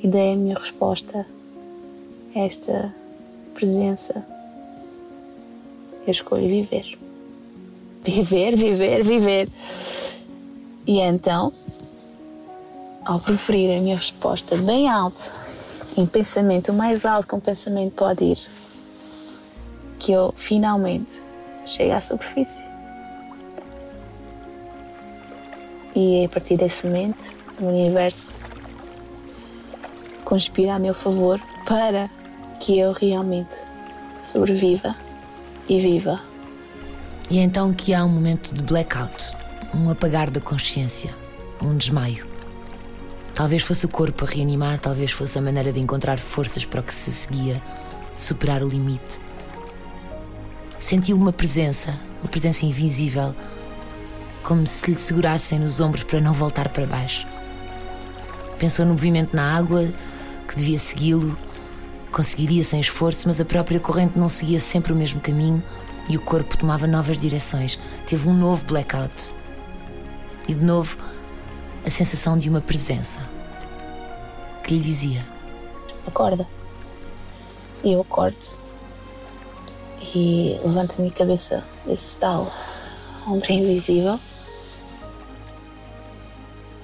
e 0.02 0.08
dei 0.08 0.32
a 0.32 0.36
minha 0.36 0.56
resposta 0.56 1.26
a 2.34 2.38
esta 2.38 2.94
presença. 3.52 4.24
Eu 6.06 6.10
escolho 6.10 6.48
viver. 6.48 7.09
Viver, 8.02 8.56
viver, 8.56 9.04
viver. 9.04 9.48
E 10.86 11.00
então, 11.00 11.52
ao 13.04 13.20
preferir 13.20 13.76
a 13.76 13.80
minha 13.80 13.96
resposta 13.96 14.56
bem 14.56 14.88
alto, 14.88 15.30
em 15.96 16.06
pensamento, 16.06 16.72
o 16.72 16.74
mais 16.74 17.04
alto 17.04 17.28
que 17.28 17.34
um 17.34 17.40
pensamento 17.40 17.92
pode 17.94 18.24
ir, 18.24 18.38
que 19.98 20.12
eu 20.12 20.34
finalmente 20.36 21.22
chegue 21.66 21.90
à 21.90 22.00
superfície. 22.00 22.64
E 25.94 26.24
a 26.24 26.28
partir 26.28 26.56
desse 26.56 26.86
momento, 26.86 27.36
o 27.60 27.66
universo 27.66 28.44
conspira 30.24 30.76
a 30.76 30.78
meu 30.78 30.94
favor 30.94 31.40
para 31.66 32.08
que 32.60 32.78
eu 32.78 32.92
realmente 32.92 33.50
sobreviva 34.24 34.94
e 35.68 35.80
viva. 35.80 36.29
E 37.30 37.38
é 37.38 37.42
então 37.42 37.72
que 37.72 37.94
há 37.94 38.04
um 38.04 38.08
momento 38.08 38.52
de 38.52 38.62
blackout, 38.62 39.32
um 39.72 39.88
apagar 39.88 40.30
da 40.30 40.40
consciência, 40.40 41.14
um 41.62 41.76
desmaio. 41.76 42.26
Talvez 43.34 43.62
fosse 43.62 43.86
o 43.86 43.88
corpo 43.88 44.24
a 44.24 44.28
reanimar, 44.28 44.78
talvez 44.80 45.12
fosse 45.12 45.38
a 45.38 45.42
maneira 45.42 45.72
de 45.72 45.80
encontrar 45.80 46.18
forças 46.18 46.64
para 46.64 46.80
o 46.80 46.82
que 46.82 46.92
se 46.92 47.12
seguia, 47.12 47.62
de 48.14 48.20
superar 48.20 48.62
o 48.62 48.68
limite 48.68 49.20
sentiu 50.80 51.14
uma 51.14 51.32
presença, 51.32 51.94
uma 52.22 52.28
presença 52.28 52.64
invisível, 52.64 53.36
como 54.42 54.66
se 54.66 54.90
lhe 54.90 54.96
segurassem 54.96 55.58
nos 55.58 55.78
ombros 55.78 56.02
para 56.02 56.20
não 56.22 56.32
voltar 56.32 56.70
para 56.70 56.86
baixo. 56.86 57.26
Pensou 58.58 58.86
no 58.86 58.92
movimento 58.92 59.36
na 59.36 59.56
água, 59.56 59.86
que 60.48 60.56
devia 60.56 60.78
segui-lo, 60.78 61.38
conseguiria 62.10 62.64
sem 62.64 62.80
esforço, 62.80 63.28
mas 63.28 63.40
a 63.40 63.44
própria 63.44 63.78
corrente 63.78 64.18
não 64.18 64.30
seguia 64.30 64.58
sempre 64.58 64.92
o 64.92 64.96
mesmo 64.96 65.20
caminho 65.20 65.62
e 66.10 66.16
o 66.16 66.20
corpo 66.20 66.56
tomava 66.58 66.88
novas 66.88 67.18
direções. 67.18 67.78
Teve 68.04 68.28
um 68.28 68.34
novo 68.34 68.64
blackout. 68.66 69.32
E 70.48 70.54
de 70.54 70.64
novo, 70.64 70.98
a 71.86 71.90
sensação 71.90 72.36
de 72.36 72.50
uma 72.50 72.60
presença 72.60 73.20
que 74.64 74.74
lhe 74.74 74.80
dizia: 74.80 75.24
Acorda. 76.04 76.46
E 77.84 77.92
eu 77.92 78.00
acordo 78.00 78.58
e 80.14 80.58
levanto 80.64 80.94
a 80.98 81.02
minha 81.02 81.12
cabeça 81.12 81.64
desse 81.86 82.18
tal 82.18 82.50
ombro 83.26 83.52
invisível 83.52 84.18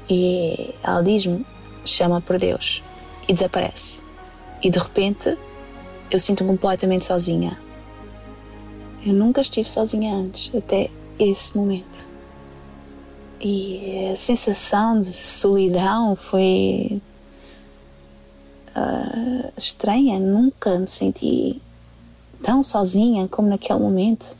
e 0.08 0.74
ela 0.84 1.02
diz-me, 1.02 1.44
chama 1.84 2.20
por 2.20 2.38
Deus 2.38 2.82
e 3.26 3.32
desaparece. 3.32 4.02
E 4.62 4.70
de 4.70 4.78
repente 4.78 5.36
eu 6.10 6.20
sinto-me 6.20 6.50
completamente 6.50 7.06
sozinha. 7.06 7.65
Eu 9.06 9.12
nunca 9.12 9.40
estive 9.40 9.70
sozinha 9.70 10.12
antes, 10.12 10.52
até 10.52 10.90
esse 11.16 11.56
momento. 11.56 12.08
E 13.40 14.10
a 14.12 14.16
sensação 14.16 15.00
de 15.00 15.12
solidão 15.12 16.16
foi 16.16 17.00
uh, 18.74 19.52
estranha. 19.56 20.18
Nunca 20.18 20.76
me 20.76 20.88
senti 20.88 21.62
tão 22.42 22.64
sozinha 22.64 23.28
como 23.28 23.48
naquele 23.48 23.78
momento. 23.78 24.36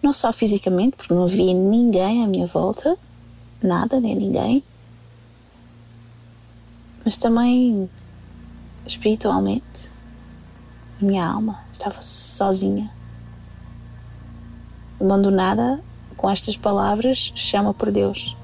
Não 0.00 0.12
só 0.12 0.32
fisicamente, 0.32 0.96
porque 0.96 1.12
não 1.12 1.24
havia 1.24 1.52
ninguém 1.52 2.22
à 2.22 2.28
minha 2.28 2.46
volta, 2.46 2.96
nada, 3.60 3.98
nem 3.98 4.14
ninguém, 4.14 4.62
mas 7.04 7.16
também 7.16 7.90
espiritualmente. 8.86 9.90
A 11.02 11.04
minha 11.04 11.26
alma 11.26 11.58
estava 11.72 12.00
sozinha, 12.00 12.93
abandonada 15.00 15.82
com 16.16 16.30
estas 16.30 16.56
palavras: 16.56 17.32
chama 17.34 17.74
por 17.74 17.90
Deus. 17.90 18.36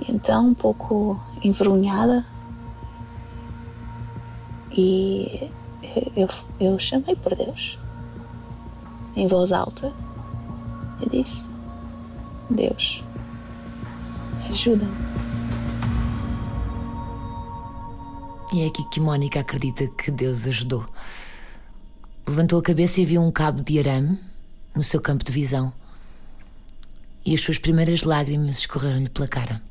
E 0.00 0.12
então, 0.12 0.48
um 0.48 0.54
pouco 0.54 1.20
envergonhada, 1.42 2.24
e 4.72 5.50
eu, 6.16 6.28
eu 6.60 6.78
chamei 6.78 7.16
por 7.16 7.34
Deus 7.34 7.78
em 9.16 9.26
voz 9.26 9.52
alta. 9.52 9.92
Eu 11.00 11.08
disse: 11.08 11.44
Deus, 12.48 13.02
ajuda-me. 14.50 15.10
E 18.52 18.62
é 18.62 18.66
aqui 18.66 18.82
que 18.90 19.00
Mónica 19.00 19.40
acredita 19.40 19.86
que 19.86 20.10
Deus 20.10 20.46
ajudou. 20.46 20.84
Levantou 22.26 22.58
a 22.58 22.62
cabeça 22.62 23.00
e 23.00 23.04
viu 23.04 23.22
um 23.22 23.30
cabo 23.30 23.62
de 23.62 23.78
arame 23.78 24.29
no 24.74 24.82
seu 24.82 25.00
campo 25.00 25.24
de 25.24 25.32
visão. 25.32 25.72
E 27.24 27.34
as 27.34 27.40
suas 27.40 27.58
primeiras 27.58 28.02
lágrimas 28.02 28.58
escorreram-lhe 28.58 29.08
pela 29.08 29.28
cara. 29.28 29.62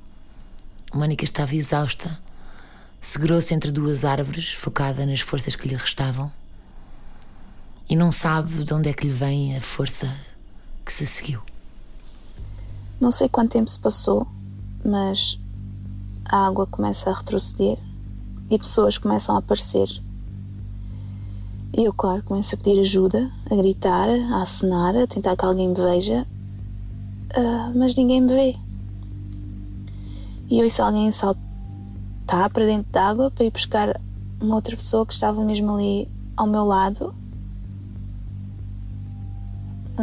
Mónica 0.93 1.23
estava 1.23 1.55
exausta, 1.55 2.19
segurou-se 3.01 3.53
entre 3.53 3.71
duas 3.71 4.03
árvores, 4.03 4.51
focada 4.51 5.05
nas 5.05 5.21
forças 5.21 5.55
que 5.55 5.67
lhe 5.67 5.75
restavam 5.75 6.31
e 7.89 7.95
não 7.95 8.11
sabe 8.11 8.63
de 8.63 8.71
onde 8.71 8.87
é 8.87 8.93
que 8.93 9.07
lhe 9.07 9.11
vem 9.11 9.57
a 9.57 9.61
força 9.61 10.07
que 10.85 10.93
se 10.93 11.07
seguiu. 11.07 11.41
Não 13.01 13.11
sei 13.11 13.27
quanto 13.27 13.53
tempo 13.53 13.69
se 13.69 13.79
passou, 13.79 14.27
mas 14.85 15.39
a 16.23 16.45
água 16.45 16.67
começa 16.67 17.09
a 17.09 17.15
retroceder 17.15 17.79
e 18.49 18.59
pessoas 18.59 18.99
começam 18.99 19.35
a 19.35 19.39
aparecer. 19.39 19.87
E 21.77 21.83
eu, 21.83 21.93
claro, 21.93 22.23
começo 22.23 22.55
a 22.55 22.57
pedir 22.57 22.79
ajuda, 22.79 23.31
a 23.49 23.55
gritar, 23.55 24.09
a 24.09 24.41
acenar, 24.41 24.95
a 24.95 25.07
tentar 25.07 25.35
que 25.35 25.45
alguém 25.45 25.69
me 25.69 25.75
veja, 25.75 26.27
uh, 27.37 27.77
mas 27.77 27.95
ninguém 27.95 28.21
me 28.21 28.27
vê. 28.27 28.55
E 30.49 30.63
ouço 30.63 30.81
alguém 30.81 31.11
saltar 31.11 32.49
para 32.51 32.65
dentro 32.65 32.91
d'água 32.91 33.31
para 33.31 33.45
ir 33.45 33.51
buscar 33.51 34.01
uma 34.41 34.55
outra 34.55 34.75
pessoa 34.75 35.05
que 35.05 35.13
estava 35.13 35.43
mesmo 35.43 35.73
ali 35.73 36.07
ao 36.35 36.47
meu 36.47 36.63
lado 36.63 37.13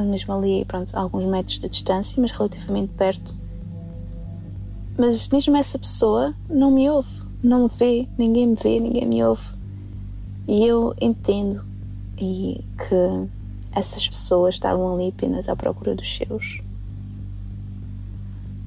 mesmo 0.03 0.35
ali, 0.35 0.65
pronto, 0.65 0.95
a 0.97 1.01
alguns 1.01 1.25
metros 1.25 1.59
de 1.59 1.69
distância, 1.69 2.21
mas 2.21 2.31
relativamente 2.31 2.93
perto. 2.95 3.37
Mas 4.99 5.29
mesmo 5.29 5.57
essa 5.57 5.79
pessoa 5.79 6.35
não 6.49 6.71
me 6.71 6.89
ouve, 6.89 7.23
não 7.43 7.65
me 7.65 7.71
vê, 7.79 8.09
ninguém 8.19 8.49
me 8.49 8.55
vê, 8.55 8.81
ninguém 8.81 9.07
me 9.07 9.25
ouve. 9.25 9.56
E 10.49 10.65
eu 10.65 10.95
entendo 11.01 11.65
e 12.19 12.65
que 12.79 13.29
essas 13.73 14.09
pessoas 14.09 14.55
estavam 14.55 14.95
ali 14.95 15.09
apenas 15.09 15.49
à 15.49 15.57
procura 15.57 15.95
dos 15.95 16.17
seus, 16.17 16.63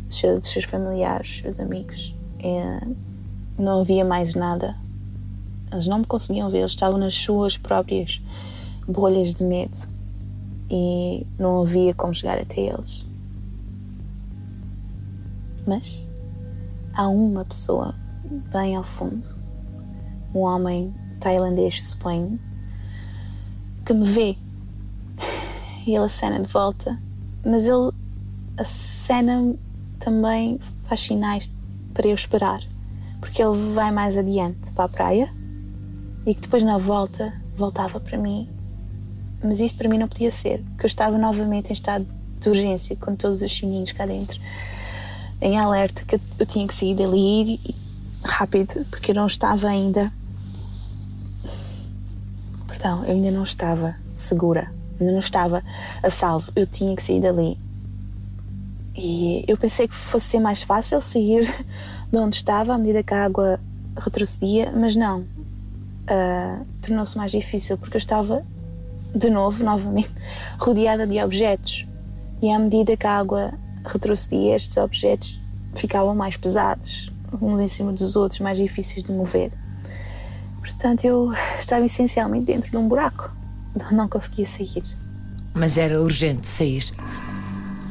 dos 0.08 0.48
seus 0.48 0.66
familiares, 0.66 1.28
dos 1.28 1.38
seus 1.38 1.60
amigos. 1.60 2.16
E 2.40 2.96
não 3.58 3.82
havia 3.82 4.04
mais 4.04 4.36
nada. 4.36 4.78
Eles 5.72 5.88
não 5.88 6.00
me 6.00 6.06
conseguiam 6.06 6.50
ver, 6.50 6.60
eles 6.60 6.72
estavam 6.72 7.00
nas 7.00 7.16
suas 7.16 7.58
próprias 7.58 8.22
bolhas 8.88 9.34
de 9.34 9.44
medo 9.44 9.78
e 10.70 11.26
não 11.38 11.62
havia 11.62 11.94
como 11.94 12.14
chegar 12.14 12.38
até 12.40 12.62
eles. 12.62 13.06
Mas 15.66 16.04
há 16.94 17.08
uma 17.08 17.46
pessoa 17.46 17.96
bem 18.52 18.76
ao 18.76 18.84
fundo, 18.84 19.28
um 20.34 20.40
homem 20.40 20.94
tailandês, 21.20 21.84
suponho, 21.84 22.40
que 23.86 23.94
me 23.94 24.06
vê 24.06 24.38
e 25.86 25.96
ele 25.96 26.06
acena 26.06 26.40
de 26.40 26.48
volta, 26.48 27.02
mas 27.46 27.66
ele 27.66 27.92
acena 28.58 29.56
também 30.00 30.60
faz 30.88 31.02
sinais 31.02 31.52
para 31.94 32.08
eu 32.08 32.16
esperar, 32.16 32.62
porque 33.20 33.42
ele 33.42 33.74
vai 33.74 33.92
mais 33.92 34.16
adiante 34.16 34.72
para 34.74 34.86
a 34.86 34.90
praia 34.90 35.34
e 36.26 36.34
que 36.34 36.42
depois 36.42 36.64
na 36.64 36.78
volta 36.78 37.34
voltava 37.58 38.00
para 38.00 38.18
mim. 38.18 38.48
Mas 39.44 39.60
isto 39.60 39.78
para 39.78 39.90
mim 39.90 39.98
não 39.98 40.08
podia 40.08 40.30
ser, 40.30 40.64
porque 40.72 40.86
eu 40.86 40.88
estava 40.88 41.18
novamente 41.18 41.70
em 41.70 41.74
estado 41.74 42.06
de 42.40 42.50
urgência, 42.50 42.96
com 42.96 43.16
todos 43.16 43.42
os 43.42 43.52
sininhos 43.52 43.92
cá 43.92 44.06
dentro, 44.06 44.40
em 45.42 45.58
alerta, 45.58 46.04
que 46.06 46.16
eu, 46.16 46.22
eu 46.40 46.46
tinha 46.46 46.68
que 46.68 46.76
sair 46.76 46.96
dali 46.96 47.56
e, 47.56 47.76
rápido, 48.26 48.86
porque 48.90 49.12
eu 49.12 49.16
não 49.16 49.28
estava 49.28 49.68
ainda. 49.68 50.12
Perdão, 52.80 53.04
eu 53.04 53.12
ainda 53.12 53.30
não 53.30 53.44
estava 53.44 53.94
segura, 54.16 54.72
ainda 54.98 55.12
não 55.12 55.20
estava 55.20 55.62
a 56.02 56.10
salvo, 56.10 56.50
eu 56.56 56.66
tinha 56.66 56.96
que 56.96 57.04
sair 57.04 57.20
dali. 57.20 57.58
E 58.96 59.44
eu 59.50 59.58
pensei 59.58 59.86
que 59.86 59.94
fosse 59.94 60.28
ser 60.28 60.40
mais 60.40 60.64
fácil 60.64 61.02
sair 61.02 61.46
de 62.10 62.18
onde 62.18 62.38
estava 62.38 62.74
à 62.74 62.78
medida 62.78 63.04
que 63.04 63.14
a 63.14 63.26
água 63.26 63.60
retrocedia, 63.98 64.72
mas 64.74 64.96
não, 64.96 65.20
uh, 65.20 66.66
tornou-se 66.82 67.18
mais 67.18 67.32
difícil 67.32 67.78
porque 67.78 67.98
eu 67.98 68.00
estava, 68.00 68.46
de 69.14 69.30
novo, 69.30 69.62
novamente, 69.62 70.12
rodeada 70.58 71.06
de 71.06 71.22
objetos. 71.22 71.86
E 72.42 72.50
à 72.50 72.58
medida 72.58 72.96
que 72.96 73.06
a 73.06 73.18
água 73.18 73.52
retrocedia, 73.84 74.56
estes 74.56 74.78
objetos 74.78 75.38
ficavam 75.76 76.16
mais 76.16 76.38
pesados, 76.38 77.12
uns 77.42 77.60
em 77.60 77.68
cima 77.68 77.92
dos 77.92 78.16
outros, 78.16 78.40
mais 78.40 78.58
difíceis 78.58 79.04
de 79.04 79.12
mover. 79.12 79.52
Portanto, 80.80 81.04
eu 81.04 81.34
estava 81.60 81.86
essencialmente 81.86 82.46
dentro 82.46 82.72
de 82.72 82.78
um 82.78 82.88
buraco. 82.88 83.30
Não 83.92 84.08
conseguia 84.08 84.46
sair. 84.46 84.82
Mas 85.54 85.78
era 85.78 86.02
urgente 86.02 86.48
sair. 86.48 86.90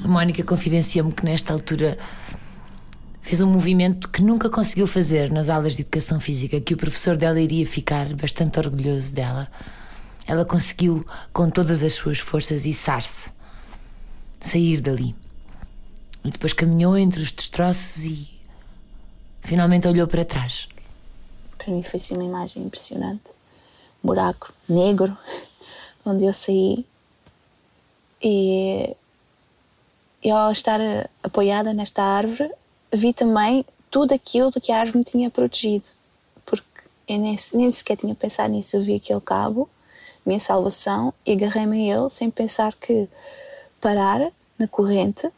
A 0.02 0.08
Mónica 0.08 0.42
confidencia-me 0.42 1.12
que 1.12 1.22
nesta 1.22 1.52
altura 1.52 1.98
fez 3.20 3.42
um 3.42 3.52
movimento 3.52 4.08
que 4.08 4.22
nunca 4.22 4.48
conseguiu 4.48 4.86
fazer 4.86 5.30
nas 5.30 5.50
aulas 5.50 5.74
de 5.74 5.82
educação 5.82 6.18
física, 6.18 6.62
que 6.62 6.72
o 6.72 6.78
professor 6.78 7.14
dela 7.14 7.38
iria 7.38 7.66
ficar 7.66 8.06
bastante 8.14 8.58
orgulhoso 8.58 9.12
dela. 9.14 9.48
Ela 10.26 10.46
conseguiu, 10.46 11.04
com 11.30 11.50
todas 11.50 11.82
as 11.82 11.92
suas 11.92 12.18
forças, 12.20 12.64
içar-se, 12.64 13.32
sair 14.40 14.80
dali. 14.80 15.14
E 16.24 16.30
depois 16.30 16.54
caminhou 16.54 16.96
entre 16.96 17.20
os 17.20 17.32
destroços 17.32 18.06
e 18.06 18.30
finalmente 19.42 19.86
olhou 19.86 20.08
para 20.08 20.24
trás. 20.24 20.68
Para 21.68 21.76
mim 21.76 21.82
foi 21.82 22.00
assim 22.00 22.14
uma 22.14 22.24
imagem 22.24 22.62
impressionante. 22.62 23.24
Um 24.02 24.06
buraco 24.06 24.54
negro, 24.66 25.14
onde 26.02 26.24
eu 26.24 26.32
saí. 26.32 26.82
E, 28.22 28.96
e 30.24 30.30
ao 30.30 30.50
estar 30.50 30.80
apoiada 31.22 31.74
nesta 31.74 32.02
árvore, 32.02 32.50
vi 32.90 33.12
também 33.12 33.66
tudo 33.90 34.14
aquilo 34.14 34.50
que 34.50 34.72
a 34.72 34.78
árvore 34.78 34.96
me 34.96 35.04
tinha 35.04 35.28
protegido, 35.28 35.84
porque 36.46 36.64
eu 37.06 37.18
nem, 37.18 37.38
nem 37.52 37.70
sequer 37.70 37.98
tinha 37.98 38.14
pensado 38.14 38.48
nisso. 38.48 38.74
Eu 38.74 38.82
vi 38.82 38.94
aquele 38.94 39.20
cabo, 39.20 39.68
minha 40.24 40.40
salvação, 40.40 41.12
e 41.26 41.32
agarrei-me 41.32 41.92
a 41.92 41.98
ele 41.98 42.08
sem 42.08 42.30
pensar 42.30 42.72
que 42.76 43.06
parar 43.78 44.32
na 44.58 44.66
corrente 44.66 45.30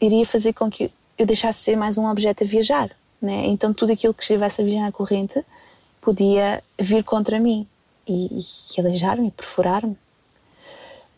iria 0.00 0.24
fazer 0.24 0.54
com 0.54 0.70
que 0.70 0.90
eu 1.18 1.26
deixasse 1.26 1.58
de 1.58 1.64
ser 1.66 1.76
mais 1.76 1.98
um 1.98 2.06
objeto 2.06 2.42
a 2.42 2.46
viajar. 2.46 2.96
Né? 3.20 3.46
Então 3.46 3.72
tudo 3.72 3.92
aquilo 3.92 4.14
que 4.14 4.22
estivesse 4.22 4.60
a 4.60 4.64
viajar 4.64 4.82
na 4.82 4.92
corrente 4.92 5.44
podia 6.00 6.62
vir 6.78 7.02
contra 7.02 7.40
mim 7.40 7.66
e, 8.06 8.40
e 8.76 8.80
aleijar-me, 8.80 9.30
perfurar-me. 9.30 9.96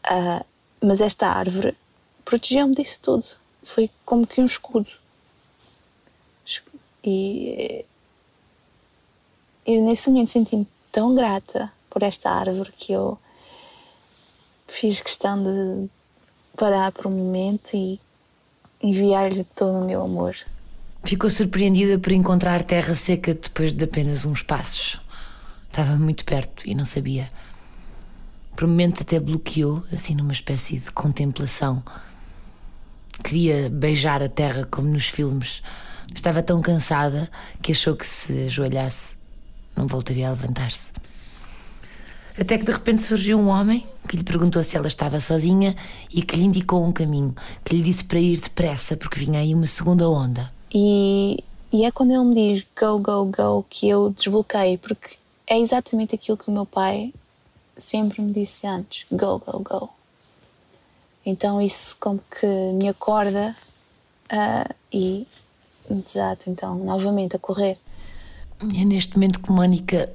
Uh, 0.06 0.44
mas 0.80 1.00
esta 1.00 1.26
árvore 1.26 1.76
protegeu-me 2.24 2.74
disso 2.74 3.00
tudo. 3.02 3.24
Foi 3.64 3.90
como 4.04 4.26
que 4.26 4.40
um 4.40 4.46
escudo. 4.46 4.88
E, 7.04 7.84
e 9.66 9.80
nesse 9.80 10.10
momento 10.10 10.32
senti-me 10.32 10.66
tão 10.90 11.14
grata 11.14 11.72
por 11.90 12.02
esta 12.02 12.30
árvore 12.30 12.72
que 12.72 12.92
eu 12.92 13.18
fiz 14.66 15.00
questão 15.00 15.42
de 15.42 15.88
parar 16.56 16.92
por 16.92 17.06
um 17.06 17.10
momento 17.10 17.74
e 17.74 18.00
enviar-lhe 18.82 19.44
todo 19.44 19.78
o 19.78 19.84
meu 19.84 20.02
amor. 20.02 20.36
Ficou 21.08 21.30
surpreendida 21.30 21.98
por 21.98 22.12
encontrar 22.12 22.62
terra 22.62 22.94
seca 22.94 23.32
depois 23.32 23.72
de 23.72 23.82
apenas 23.82 24.26
uns 24.26 24.42
passos. 24.42 25.00
Estava 25.70 25.96
muito 25.96 26.22
perto 26.22 26.68
e 26.68 26.74
não 26.74 26.84
sabia. 26.84 27.30
Por 28.54 28.68
momentos 28.68 29.00
até 29.00 29.18
bloqueou, 29.18 29.82
assim 29.90 30.14
numa 30.14 30.34
espécie 30.34 30.78
de 30.78 30.90
contemplação. 30.90 31.82
Queria 33.24 33.70
beijar 33.70 34.22
a 34.22 34.28
terra 34.28 34.68
como 34.70 34.86
nos 34.86 35.06
filmes, 35.06 35.62
Estava 36.14 36.42
tão 36.42 36.60
cansada 36.60 37.30
que 37.62 37.72
achou 37.72 37.96
que 37.96 38.06
se 38.06 38.44
ajoelhasse 38.44 39.16
não 39.74 39.86
voltaria 39.86 40.28
a 40.28 40.32
levantar-se. 40.32 40.92
Até 42.38 42.58
que 42.58 42.66
de 42.66 42.72
repente 42.72 43.00
surgiu 43.00 43.38
um 43.38 43.48
homem 43.48 43.88
que 44.06 44.14
lhe 44.14 44.24
perguntou 44.24 44.62
se 44.62 44.76
ela 44.76 44.88
estava 44.88 45.20
sozinha 45.20 45.74
e 46.12 46.20
que 46.20 46.36
lhe 46.36 46.44
indicou 46.44 46.86
um 46.86 46.92
caminho, 46.92 47.34
que 47.64 47.74
lhe 47.74 47.82
disse 47.82 48.04
para 48.04 48.20
ir 48.20 48.38
depressa 48.40 48.94
porque 48.94 49.18
vinha 49.18 49.40
aí 49.40 49.54
uma 49.54 49.66
segunda 49.66 50.06
onda. 50.06 50.57
E, 50.72 51.42
e 51.72 51.84
é 51.84 51.90
quando 51.90 52.12
ele 52.12 52.24
me 52.24 52.34
diz 52.34 52.66
go, 52.78 52.98
go, 52.98 53.24
go 53.26 53.66
que 53.68 53.88
eu 53.88 54.10
desbloqueio, 54.10 54.78
porque 54.78 55.16
é 55.46 55.58
exatamente 55.58 56.14
aquilo 56.14 56.36
que 56.36 56.48
o 56.48 56.52
meu 56.52 56.66
pai 56.66 57.12
sempre 57.76 58.20
me 58.20 58.32
disse 58.32 58.66
antes: 58.66 59.06
go, 59.10 59.38
go, 59.38 59.60
go. 59.60 59.90
Então 61.24 61.60
isso 61.60 61.96
como 61.98 62.20
que 62.30 62.46
me 62.46 62.88
acorda 62.88 63.56
uh, 64.32 64.74
e 64.92 65.26
Exato, 65.90 66.50
então, 66.50 66.76
novamente 66.76 67.36
a 67.36 67.38
correr. 67.38 67.78
É 68.60 68.84
neste 68.84 69.14
momento 69.14 69.40
que 69.40 69.50
Mónica 69.50 70.12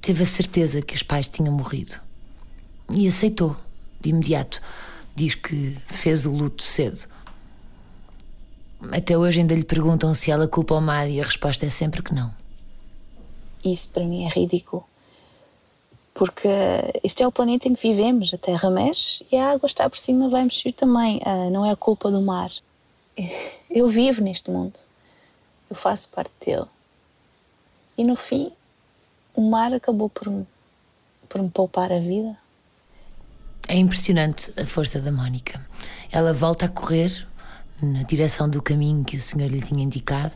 teve 0.00 0.22
a 0.22 0.26
certeza 0.26 0.80
que 0.82 0.94
os 0.94 1.02
pais 1.02 1.26
tinham 1.26 1.52
morrido 1.52 2.00
e 2.90 3.08
aceitou 3.08 3.56
de 4.00 4.10
imediato. 4.10 4.62
Diz 5.14 5.34
que 5.34 5.76
fez 5.86 6.24
o 6.24 6.30
luto 6.30 6.62
cedo. 6.62 7.08
Até 8.92 9.16
hoje 9.16 9.40
ainda 9.40 9.54
lhe 9.54 9.64
perguntam 9.64 10.14
se 10.14 10.30
ela 10.30 10.46
culpa 10.46 10.74
o 10.74 10.80
mar 10.80 11.08
e 11.08 11.20
a 11.20 11.24
resposta 11.24 11.66
é 11.66 11.70
sempre 11.70 12.02
que 12.02 12.14
não. 12.14 12.32
Isso 13.64 13.88
para 13.88 14.04
mim 14.04 14.24
é 14.24 14.28
ridículo. 14.28 14.84
Porque 16.14 16.48
este 17.04 17.22
é 17.22 17.26
o 17.26 17.32
planeta 17.32 17.68
em 17.68 17.74
que 17.74 17.88
vivemos, 17.88 18.32
a 18.32 18.38
Terra 18.38 18.70
mexe 18.70 19.26
e 19.30 19.36
a 19.36 19.50
água 19.50 19.66
está 19.66 19.88
por 19.88 19.98
cima, 19.98 20.30
vai 20.30 20.44
mexer 20.44 20.72
também. 20.72 21.20
Ah, 21.24 21.50
não 21.50 21.64
é 21.64 21.72
a 21.72 21.76
culpa 21.76 22.10
do 22.10 22.22
mar. 22.22 22.50
Eu 23.70 23.88
vivo 23.88 24.22
neste 24.22 24.50
mundo. 24.50 24.78
Eu 25.68 25.76
faço 25.76 26.08
parte 26.08 26.32
dele. 26.44 26.66
E 27.98 28.04
no 28.04 28.16
fim, 28.16 28.52
o 29.34 29.42
mar 29.42 29.72
acabou 29.74 30.08
por 30.08 30.30
me, 30.30 30.46
por 31.28 31.42
me 31.42 31.50
poupar 31.50 31.92
a 31.92 31.98
vida. 31.98 32.36
É 33.68 33.74
impressionante 33.74 34.52
a 34.58 34.64
força 34.64 35.00
da 35.00 35.10
Mónica. 35.10 35.60
Ela 36.10 36.32
volta 36.32 36.66
a 36.66 36.68
correr 36.68 37.26
na 37.82 38.02
direção 38.02 38.48
do 38.48 38.62
caminho 38.62 39.04
que 39.04 39.16
o 39.16 39.20
senhor 39.20 39.50
lhe 39.50 39.60
tinha 39.60 39.82
indicado 39.82 40.32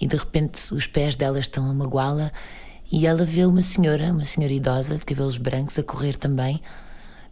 e 0.00 0.06
de 0.06 0.16
repente 0.16 0.74
os 0.74 0.86
pés 0.86 1.16
dela 1.16 1.38
estão 1.38 1.68
a 1.70 1.74
magoá-la 1.74 2.32
e 2.90 3.06
ela 3.06 3.24
vê 3.24 3.44
uma 3.44 3.62
senhora, 3.62 4.12
uma 4.12 4.24
senhora 4.24 4.52
idosa 4.52 4.96
de 4.96 5.04
cabelos 5.04 5.36
brancos 5.36 5.78
a 5.78 5.82
correr 5.82 6.16
também, 6.16 6.60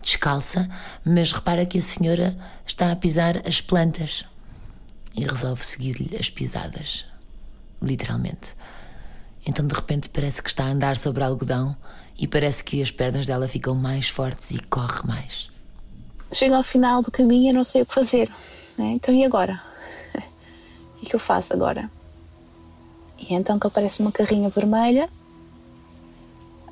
descalça, 0.01 0.69
mas 1.05 1.33
repara 1.33 1.65
que 1.65 1.79
a 1.79 1.83
senhora 1.83 2.37
está 2.67 2.91
a 2.91 2.97
pisar 2.97 3.41
as 3.47 3.61
plantas 3.61 4.25
e 5.15 5.25
resolve 5.25 5.65
seguir-lhe 5.65 6.17
as 6.17 6.31
pisadas, 6.31 7.05
literalmente. 7.81 8.57
Então 9.47 9.67
de 9.67 9.75
repente 9.75 10.09
parece 10.09 10.43
que 10.43 10.49
está 10.49 10.65
a 10.65 10.71
andar 10.71 10.97
sobre 10.97 11.23
algodão 11.23 11.77
e 12.19 12.27
parece 12.27 12.63
que 12.63 12.83
as 12.83 12.91
pernas 12.91 13.27
dela 13.27 13.49
ficam 13.49 13.75
mais 13.75 14.09
fortes 14.09 14.51
e 14.53 14.59
corre 14.59 15.07
mais. 15.07 15.51
Chego 16.33 16.55
ao 16.55 16.63
final 16.63 17.03
do 17.03 17.11
caminho 17.11 17.51
e 17.51 17.53
não 17.53 17.65
sei 17.65 17.83
o 17.83 17.87
que 17.87 17.95
fazer. 17.95 18.31
Né? 18.77 18.93
Então 18.93 19.15
e 19.15 19.25
agora? 19.25 19.63
O 20.97 21.05
que, 21.05 21.13
é 21.13 21.17
eu 21.17 21.21
faço 21.21 21.53
agora? 21.53 21.91
E 23.19 23.35
então 23.35 23.59
que 23.59 23.67
aparece 23.67 24.01
uma 24.01 24.13
carrinha 24.13 24.49
vermelha 24.49 25.09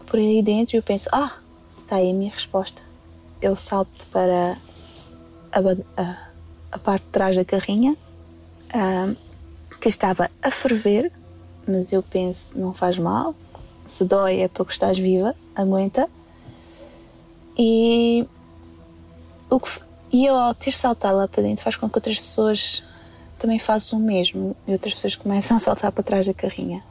por 0.07 0.19
aí 0.19 0.43
dentro 0.43 0.77
e 0.77 0.79
eu 0.79 0.83
penso, 0.83 1.09
ah, 1.13 1.37
está 1.83 1.97
aí 1.97 2.11
a 2.11 2.15
minha 2.15 2.31
resposta. 2.31 2.81
Eu 3.43 3.57
salto 3.57 4.07
para 4.13 4.57
a, 5.53 6.01
a, 6.01 6.17
a 6.73 6.79
parte 6.79 7.05
de 7.05 7.11
trás 7.11 7.37
da 7.37 7.45
carrinha 7.45 7.97
uh, 8.75 9.17
que 9.81 9.89
estava 9.89 10.31
a 10.43 10.51
ferver, 10.51 11.11
mas 11.67 11.93
eu 11.93 12.03
penso, 12.03 12.59
não 12.59 12.75
faz 12.75 12.99
mal, 12.99 13.35
se 13.87 14.05
dói 14.05 14.41
é 14.41 14.49
porque 14.49 14.73
estás 14.73 14.99
viva, 14.99 15.35
aguenta. 15.55 16.09
E 17.59 18.27
o 19.51 19.59
que, 19.59 19.81
e 20.13 20.27
eu, 20.27 20.35
ao 20.35 20.55
ter 20.55 20.73
saltado 20.73 21.17
lá 21.17 21.29
para 21.29 21.43
dentro, 21.43 21.65
faz 21.65 21.77
com 21.77 21.89
que 21.89 21.97
outras 21.97 22.19
pessoas 22.19 22.83
também 23.39 23.59
façam 23.59 23.99
o 23.99 24.03
mesmo 24.03 24.57
e 24.67 24.73
outras 24.73 24.95
pessoas 24.95 25.15
começam 25.15 25.57
a 25.57 25.61
saltar 25.61 25.93
para 25.93 26.03
trás 26.03 26.27
da 26.27 26.35
carrinha. 26.35 26.83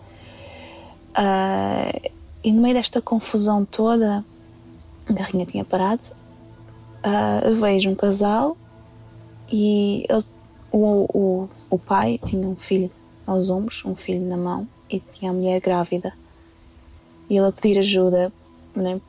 Uh, 1.11 2.11
e 2.43 2.51
no 2.51 2.61
meio 2.61 2.75
desta 2.75 3.01
confusão 3.01 3.65
toda, 3.65 4.23
a 5.07 5.13
carrinha 5.13 5.45
tinha 5.45 5.65
parado. 5.65 6.07
Uh, 6.99 7.55
vejo 7.55 7.89
um 7.89 7.95
casal 7.95 8.57
e 9.51 10.05
ele, 10.09 10.25
o, 10.71 11.05
o, 11.13 11.49
o 11.69 11.79
pai 11.79 12.19
tinha 12.23 12.47
um 12.47 12.55
filho 12.55 12.91
aos 13.25 13.49
ombros, 13.49 13.83
um 13.85 13.95
filho 13.95 14.25
na 14.25 14.37
mão 14.37 14.67
e 14.89 14.99
tinha 14.99 15.31
a 15.31 15.33
mulher 15.33 15.59
grávida. 15.59 16.13
E 17.29 17.37
ele 17.37 17.47
a 17.47 17.51
pedir 17.51 17.79
ajuda, 17.79 18.31
né, 18.75 18.99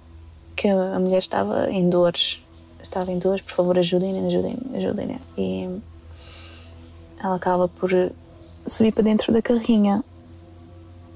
que 0.54 0.68
a 0.68 0.98
mulher 0.98 1.18
estava 1.18 1.70
em 1.70 1.88
dores. 1.88 2.42
Estava 2.82 3.12
em 3.12 3.18
dores, 3.18 3.42
por 3.42 3.52
favor, 3.52 3.78
ajudem-me, 3.78 4.26
ajudem-me, 4.28 4.76
ajudem-me. 4.76 5.18
E 5.36 5.80
ela 7.22 7.36
acaba 7.36 7.68
por 7.68 7.90
subir 8.66 8.92
para 8.92 9.02
dentro 9.02 9.32
da 9.32 9.42
carrinha. 9.42 10.02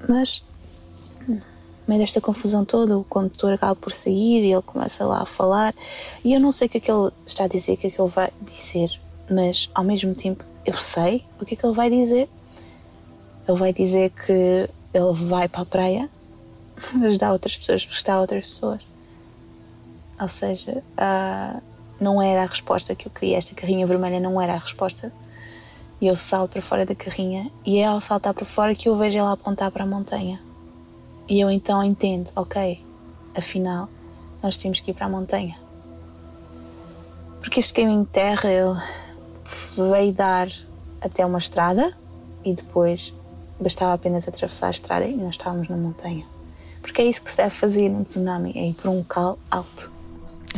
Mas, 0.09 0.42
no 1.27 1.40
meio 1.88 2.00
desta 2.00 2.20
confusão 2.20 2.64
toda, 2.64 2.98
o 2.98 3.05
condutor 3.05 3.53
acaba 3.53 3.74
por 3.74 3.92
sair 3.92 4.44
e 4.44 4.53
ele 4.53 4.62
começa 4.62 5.05
lá 5.05 5.22
a 5.22 5.27
falar. 5.27 5.74
E 6.24 6.33
eu 6.33 6.40
não 6.40 6.53
sei 6.53 6.66
o 6.66 6.70
que 6.70 6.79
é 6.79 6.81
que 6.81 6.90
ele 6.90 7.11
está 7.27 7.44
a 7.44 7.48
dizer, 7.48 7.72
o 7.72 7.77
que 7.77 7.87
é 7.87 7.90
que 7.90 8.00
ele 8.00 8.11
vai 8.11 8.31
dizer, 8.42 9.00
mas 9.31 9.70
ao 9.74 9.85
mesmo 9.85 10.14
tempo 10.14 10.44
eu 10.64 10.81
sei 10.81 11.24
o 11.40 11.44
que 11.44 11.55
é 11.55 11.57
que 11.57 11.64
ele 11.66 11.74
vai 11.74 11.90
dizer. 11.90 12.29
Ele 13.46 13.59
vai 13.59 13.72
dizer 13.72 14.11
que 14.11 14.68
ele 14.92 15.29
vai 15.29 15.48
para 15.48 15.62
a 15.62 15.66
praia 15.66 16.11
ajudar 17.05 17.33
outras 17.33 17.57
pessoas, 17.57 17.85
prestar 17.85 18.20
outras 18.20 18.46
pessoas. 18.46 18.81
Ou 20.20 20.29
seja, 20.29 20.83
uh, 20.98 21.62
não 22.00 22.20
era 22.20 22.42
a 22.42 22.46
resposta 22.46 22.94
que 22.94 23.07
eu 23.07 23.12
queria. 23.12 23.38
Esta 23.38 23.55
carrinha 23.55 23.87
vermelha 23.87 24.20
não 24.20 24.40
era 24.40 24.55
a 24.55 24.59
resposta. 24.59 25.12
E 26.00 26.07
eu 26.07 26.16
salto 26.16 26.53
para 26.53 26.62
fora 26.62 26.85
da 26.85 26.94
carrinha 26.94 27.50
e 27.64 27.79
é 27.79 27.87
ao 27.87 28.00
saltar 28.00 28.35
para 28.35 28.44
fora 28.44 28.74
que 28.74 28.88
eu 28.88 28.96
vejo 28.96 29.18
ela 29.18 29.33
apontar 29.33 29.70
para 29.70 29.85
a 29.85 29.87
montanha. 29.87 30.40
E 31.29 31.40
eu 31.40 31.50
então 31.50 31.83
entendo, 31.83 32.31
ok, 32.37 32.85
afinal, 33.35 33.88
nós 34.42 34.59
temos 34.59 34.81
que 34.81 34.90
ir 34.90 34.94
para 34.94 35.07
a 35.07 35.09
montanha. 35.09 35.57
Porque 37.40 37.61
este 37.61 37.72
caminho 37.72 38.05
de 38.05 38.11
terra 38.11 38.50
ele 38.50 38.81
veio 39.77 40.12
dar 40.12 40.48
até 41.00 41.24
uma 41.24 41.38
estrada 41.38 41.96
e 42.44 42.53
depois 42.53 43.14
bastava 43.59 43.94
apenas 43.94 44.29
atravessar 44.29 44.68
a 44.68 44.70
estrada 44.70 45.07
e 45.07 45.14
nós 45.14 45.37
estávamos 45.37 45.68
na 45.68 45.77
montanha. 45.77 46.27
Porque 46.83 47.00
é 47.00 47.07
isso 47.07 47.22
que 47.22 47.31
se 47.31 47.37
deve 47.38 47.55
fazer 47.55 47.88
num 47.88 48.05
tsunami, 48.05 48.53
é 48.57 48.68
ir 48.68 48.74
para 48.74 48.90
um 48.90 48.98
local 48.98 49.38
alto. 49.50 49.93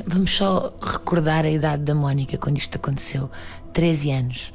Vamos 0.04 0.36
só 0.36 0.74
recordar 0.82 1.44
a 1.44 1.50
idade 1.50 1.82
da 1.84 1.94
Mónica 1.94 2.36
quando 2.36 2.58
isto 2.58 2.76
aconteceu. 2.76 3.30
13 3.72 4.10
anos. 4.10 4.52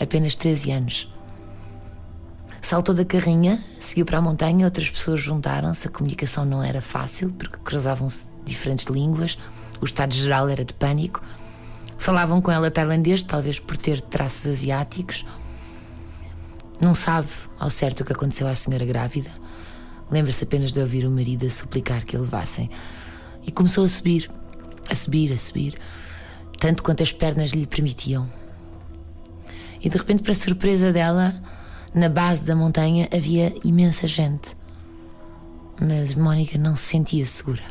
Apenas 0.00 0.34
13 0.34 0.70
anos. 0.70 1.12
Saltou 2.60 2.94
da 2.94 3.04
carrinha, 3.04 3.62
seguiu 3.80 4.04
para 4.04 4.18
a 4.18 4.22
montanha, 4.22 4.64
outras 4.64 4.88
pessoas 4.90 5.20
juntaram-se. 5.20 5.86
A 5.86 5.90
comunicação 5.90 6.44
não 6.44 6.62
era 6.62 6.80
fácil 6.80 7.32
porque 7.32 7.58
cruzavam-se 7.64 8.26
diferentes 8.44 8.86
línguas. 8.86 9.38
O 9.80 9.84
estado 9.84 10.14
geral 10.14 10.48
era 10.48 10.64
de 10.64 10.72
pânico. 10.72 11.22
Falavam 11.98 12.40
com 12.40 12.50
ela 12.50 12.70
tailandês, 12.70 13.22
talvez 13.22 13.58
por 13.58 13.76
ter 13.76 14.00
traços 14.00 14.46
asiáticos. 14.46 15.24
Não 16.80 16.94
sabe 16.94 17.28
ao 17.58 17.70
certo 17.70 18.00
o 18.00 18.04
que 18.04 18.12
aconteceu 18.12 18.46
à 18.46 18.54
senhora 18.54 18.84
grávida. 18.84 19.30
Lembra-se 20.10 20.44
apenas 20.44 20.72
de 20.72 20.80
ouvir 20.80 21.06
o 21.06 21.10
marido 21.10 21.44
a 21.44 21.50
suplicar 21.50 22.04
que 22.04 22.16
a 22.16 22.20
levassem. 22.20 22.70
E 23.46 23.50
começou 23.50 23.84
a 23.84 23.88
subir, 23.88 24.30
a 24.90 24.94
subir, 24.94 25.32
a 25.32 25.38
subir, 25.38 25.74
tanto 26.58 26.82
quanto 26.82 27.02
as 27.02 27.12
pernas 27.12 27.50
lhe 27.50 27.66
permitiam. 27.66 28.28
E 29.80 29.88
de 29.88 29.96
repente, 29.96 30.22
para 30.22 30.34
surpresa 30.34 30.92
dela, 30.92 31.34
na 31.94 32.08
base 32.08 32.42
da 32.42 32.54
montanha 32.54 33.08
havia 33.14 33.54
imensa 33.64 34.08
gente. 34.08 34.56
Mas 35.80 36.14
Mónica 36.14 36.58
não 36.58 36.76
se 36.76 36.86
sentia 36.86 37.24
segura. 37.24 37.62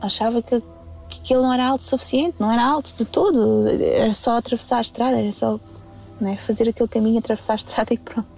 Achava 0.00 0.40
que, 0.40 0.62
que 1.08 1.20
aquilo 1.20 1.42
não 1.42 1.52
era 1.52 1.66
alto 1.66 1.80
o 1.80 1.84
suficiente, 1.84 2.36
não 2.38 2.50
era 2.50 2.64
alto 2.64 2.94
de 2.94 3.04
todo. 3.04 3.66
Era 3.68 4.14
só 4.14 4.36
atravessar 4.36 4.78
a 4.78 4.80
estrada, 4.80 5.18
era 5.18 5.32
só 5.32 5.58
né, 6.20 6.36
fazer 6.36 6.68
aquele 6.68 6.88
caminho, 6.88 7.18
atravessar 7.18 7.54
a 7.54 7.56
estrada 7.56 7.92
e 7.92 7.98
pronto. 7.98 8.28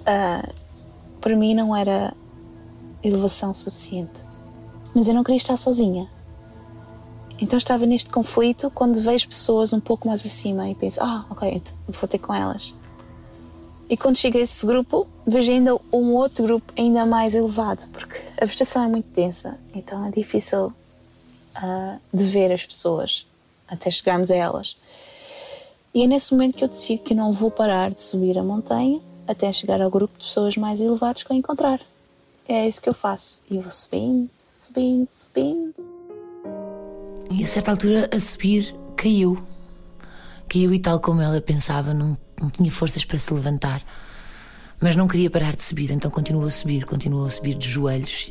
Uh, 0.00 0.52
para 1.20 1.34
mim 1.34 1.54
não 1.54 1.74
era 1.74 2.12
elevação 3.02 3.52
suficiente. 3.54 4.20
Mas 4.94 5.08
eu 5.08 5.14
não 5.14 5.24
queria 5.24 5.38
estar 5.38 5.56
sozinha. 5.56 6.08
Então 7.38 7.58
estava 7.58 7.84
neste 7.84 8.08
conflito 8.10 8.70
quando 8.70 9.00
vejo 9.00 9.28
pessoas 9.28 9.72
um 9.72 9.80
pouco 9.80 10.08
mais 10.08 10.24
acima 10.24 10.68
e 10.68 10.74
penso, 10.74 11.00
ah, 11.02 11.24
ok, 11.28 11.48
então 11.50 11.74
vou 11.88 12.08
ter 12.08 12.18
com 12.18 12.32
elas. 12.32 12.74
E 13.88 13.96
quando 13.96 14.16
chego 14.16 14.38
a 14.38 14.40
esse 14.40 14.66
grupo, 14.66 15.06
vejo 15.26 15.50
ainda 15.50 15.74
um 15.92 16.14
outro 16.14 16.44
grupo 16.44 16.72
ainda 16.76 17.04
mais 17.06 17.34
elevado, 17.34 17.86
porque 17.92 18.20
a 18.40 18.44
vegetação 18.44 18.84
é 18.84 18.88
muito 18.88 19.08
densa, 19.14 19.58
então 19.74 20.04
é 20.04 20.10
difícil 20.10 20.66
uh, 20.66 22.00
de 22.12 22.24
ver 22.24 22.52
as 22.52 22.64
pessoas 22.64 23.26
até 23.68 23.90
chegarmos 23.90 24.30
a 24.30 24.34
elas. 24.34 24.76
E 25.94 26.02
é 26.02 26.06
nesse 26.06 26.32
momento 26.32 26.56
que 26.56 26.64
eu 26.64 26.68
decido 26.68 27.02
que 27.02 27.14
não 27.14 27.32
vou 27.32 27.50
parar 27.50 27.90
de 27.90 28.00
subir 28.00 28.36
a 28.38 28.42
montanha 28.42 29.00
até 29.26 29.52
chegar 29.52 29.80
ao 29.80 29.90
grupo 29.90 30.18
de 30.18 30.26
pessoas 30.26 30.56
mais 30.56 30.80
elevados 30.80 31.22
que 31.22 31.32
eu 31.32 31.36
encontrar. 31.36 31.80
É 32.48 32.68
isso 32.68 32.80
que 32.80 32.88
eu 32.88 32.94
faço. 32.94 33.40
E 33.50 33.58
vou 33.58 33.70
subindo, 33.70 34.30
subindo, 34.54 35.08
subindo. 35.08 35.95
E 37.30 37.44
a 37.44 37.48
certa 37.48 37.72
altura, 37.72 38.08
a 38.14 38.20
subir, 38.20 38.74
caiu. 38.96 39.46
Caiu 40.48 40.72
e, 40.72 40.78
tal 40.78 41.00
como 41.00 41.20
ela 41.20 41.40
pensava, 41.40 41.92
não, 41.92 42.16
não 42.40 42.48
tinha 42.48 42.70
forças 42.70 43.04
para 43.04 43.18
se 43.18 43.32
levantar. 43.32 43.82
Mas 44.80 44.94
não 44.94 45.08
queria 45.08 45.30
parar 45.30 45.56
de 45.56 45.64
subir, 45.64 45.90
então 45.90 46.10
continuou 46.10 46.46
a 46.46 46.50
subir, 46.50 46.84
continuou 46.84 47.26
a 47.26 47.30
subir 47.30 47.54
de 47.54 47.68
joelhos. 47.68 48.30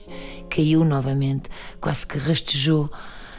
Caiu 0.50 0.86
novamente, 0.86 1.50
quase 1.82 2.06
que 2.06 2.18
rastejou, 2.18 2.90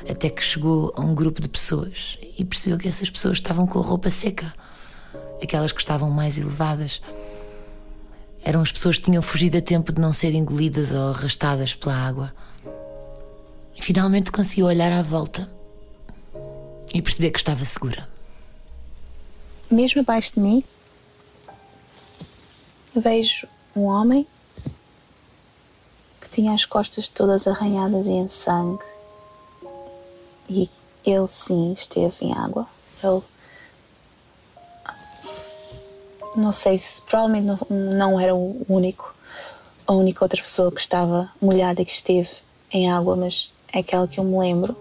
até 0.09 0.29
que 0.29 0.43
chegou 0.43 0.93
a 0.97 1.01
um 1.01 1.15
grupo 1.15 1.41
de 1.41 1.49
pessoas 1.49 2.19
e 2.39 2.45
percebeu 2.45 2.79
que 2.79 2.89
essas 2.89 3.09
pessoas 3.09 3.39
estavam 3.39 3.67
com 3.67 3.79
a 3.79 3.83
roupa 3.83 4.11
seca, 4.11 4.53
aquelas 5.43 5.73
que 5.73 5.81
estavam 5.81 6.11
mais 6.11 6.37
elevadas. 6.37 7.01
Eram 8.45 8.61
as 8.61 8.71
pessoas 8.71 8.99
que 8.99 9.05
tinham 9.05 9.23
fugido 9.23 9.57
a 9.57 9.63
tempo 9.63 9.93
de 9.93 10.01
não 10.01 10.13
serem 10.13 10.41
engolidas 10.41 10.93
ou 10.93 11.11
arrastadas 11.11 11.75
pela 11.75 11.95
água. 11.95 12.33
Finalmente 13.87 14.33
conseguiu 14.33 14.67
olhar 14.67 14.91
à 14.91 15.01
volta 15.01 15.49
e 16.93 17.01
perceber 17.01 17.31
que 17.31 17.39
estava 17.39 17.65
segura. 17.65 18.09
Mesmo 19.71 20.01
abaixo 20.01 20.33
de 20.35 20.41
mim, 20.41 20.65
vejo 22.97 23.47
um 23.77 23.85
homem 23.85 24.27
que 26.21 26.29
tinha 26.33 26.53
as 26.53 26.65
costas 26.65 27.07
todas 27.07 27.47
arranhadas 27.47 28.07
e 28.07 28.11
em 28.11 28.27
sangue. 28.27 28.83
E 30.51 30.69
ele 31.05 31.29
sim 31.29 31.73
esteve 31.73 32.17
em 32.23 32.35
água. 32.35 32.67
Ele 33.05 33.23
não 36.35 36.51
sei 36.51 36.77
se 36.81 37.01
provavelmente 37.03 37.45
não, 37.45 37.61
não 37.71 38.19
era 38.19 38.35
o 38.35 38.67
único, 38.69 39.15
a 39.87 39.93
única 39.93 40.25
outra 40.25 40.43
pessoa 40.43 40.73
que 40.73 40.81
estava 40.81 41.31
molhada 41.41 41.83
e 41.83 41.85
que 41.85 41.93
esteve 41.93 42.31
em 42.73 42.91
água, 42.91 43.15
mas 43.15 43.55
aquela 43.81 44.09
que 44.09 44.19
eu 44.19 44.25
me 44.25 44.39
lembro. 44.39 44.77